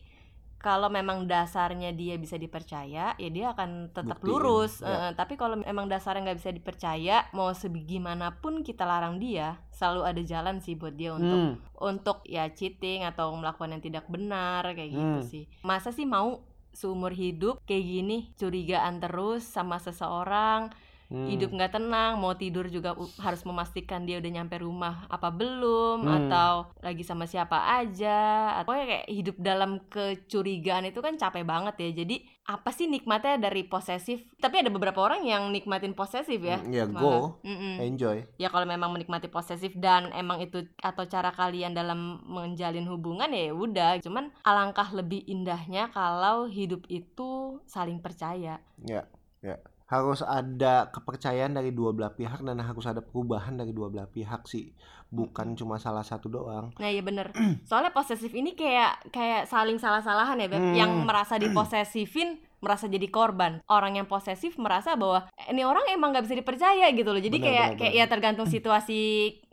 [0.55, 5.09] kalau memang dasarnya dia bisa dipercaya ya dia akan tetap Buktiin, lurus ya.
[5.09, 10.21] Eh, tapi kalau memang dasarnya nggak bisa dipercaya mau sebegimanapun kita larang dia selalu ada
[10.23, 11.53] jalan sih buat dia untuk Hmm.
[11.75, 15.25] untuk ya cheating atau melakukan yang tidak benar kayak gitu Hmm.
[15.25, 16.39] sih masa sih mau
[16.73, 20.73] seumur hidup kayak gini curigaan terus sama seseorang
[21.13, 21.29] Hmm.
[21.29, 22.91] hidup nggak tenang mau tidur juga
[23.21, 26.25] harus memastikan dia udah nyampe rumah apa belum Hmm.
[26.25, 28.17] atau lagi sama siapa aja
[28.57, 33.63] atau kayak hidup dalam kecurigaan itu kan capek banget ya jadi apa sih nikmatnya dari
[33.63, 36.99] posesif tapi ada beberapa orang yang nikmatin posesif ya Hmm, ya malah.
[36.99, 37.77] go Mm-mm.
[37.79, 43.29] enjoy ya kalau memang menikmati posesif dan emang itu atau cara kalian dalam menjalin hubungan
[43.29, 47.29] ya udah cuman alangkah lebih indahnya kalau hidup itu
[47.65, 49.05] saling percaya Ya,
[49.39, 49.55] ya.
[49.93, 54.43] Harus ada kepercayaan dari dua belah pihak dan harus ada perubahan dari dua belah pihak
[54.43, 54.73] sih.
[55.07, 56.73] Bukan cuma salah satu doang.
[56.75, 57.29] Nah iya bener
[57.69, 60.73] Soalnya posesif ini kayak kayak saling salah-salahan ya Beb Hmm.
[60.73, 66.09] Yang merasa diposesifin merasa jadi korban Orang yang posesif merasa bahwa "Eh, Ini orang emang
[66.11, 69.01] gak bisa dipercaya gitu loh Jadi Benar, kayak benar, kayak ya tergantung situasi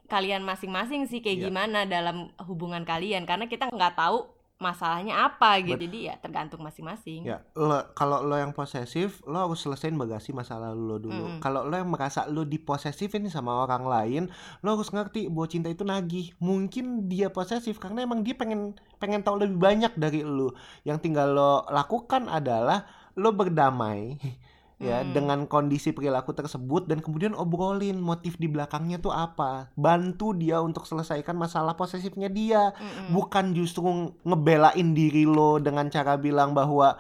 [0.07, 1.45] kalian masing-masing sih Kayak Iya.
[1.53, 4.25] gimana dalam hubungan kalian Karena kita nggak tahu
[4.61, 9.49] masalahnya apa gitu Bet- Jadi ya tergantung masing-masing Ya, lo kalau lo yang posesif, lo
[9.49, 11.25] harus selesaiin bagasi masa lalu lo dulu.
[11.27, 11.41] Mm-mm.
[11.41, 14.23] Kalau lo yang merasa lo diposesifin sama orang lain,
[14.61, 16.37] lo harus ngerti bahwa cinta itu nagih.
[16.39, 20.53] Mungkin dia posesif karena emang dia pengen pengen tahu lebih banyak dari lo.
[20.85, 22.85] Yang tinggal lo lakukan adalah
[23.17, 24.21] lo berdamai
[24.81, 25.13] ya Hmm.
[25.13, 29.69] dengan kondisi perilaku tersebut dan kemudian obrolin motif di belakangnya tuh apa.
[29.77, 32.73] Bantu dia untuk selesaikan masalah posesifnya dia.
[32.73, 33.13] Mm-mm.
[33.13, 33.85] bukan justru
[34.25, 36.97] ngebelain diri lo dengan cara bilang bahwa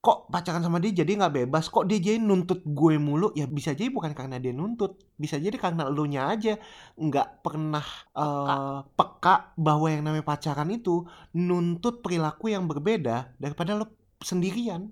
[0.00, 1.68] kok pacaran sama dia jadi nggak bebas?
[1.68, 3.30] Kok dia jadi nuntut gue mulu?
[3.36, 4.96] Ya bisa jadi bukan karena dia nuntut.
[5.20, 6.56] Bisa jadi karena elunya aja.
[6.96, 7.84] Nggak pernah
[8.16, 11.04] eh, peka bahwa yang namanya pacaran itu
[11.36, 13.86] nuntut perilaku yang berbeda daripada lo
[14.20, 14.88] sendirian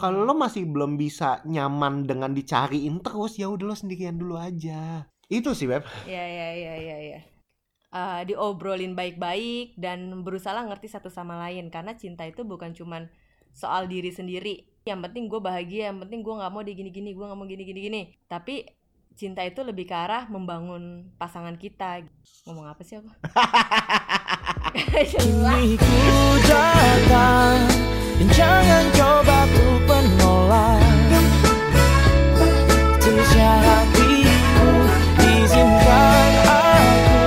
[0.00, 5.08] kalau lo masih belum bisa nyaman dengan dicariin terus ya udah lo sendirian dulu aja.
[5.28, 5.84] Itu sih beb.
[6.08, 7.20] Ya ya ya ya ya
[7.92, 11.68] Eh, diobrolin baik-baik dan berusaha ngerti satu sama lain.
[11.68, 13.12] Karena cinta itu bukan cuman
[13.52, 14.64] soal diri sendiri.
[14.88, 17.80] Yang penting gue bahagia yang penting gue nggak mau di gini-gini gue nggak mau gini-gini
[17.84, 18.02] gini.
[18.24, 18.64] Tapi
[19.12, 22.00] cinta itu lebih ke arah membangun pasangan kita.
[22.48, 23.12] Ngomong apa sih aku.
[25.12, 25.96] Kini ku
[26.48, 27.60] datang
[28.30, 30.78] Jangan coba ku menolak.
[33.02, 34.70] Terusnya hatiku
[35.18, 37.26] Izinkan aku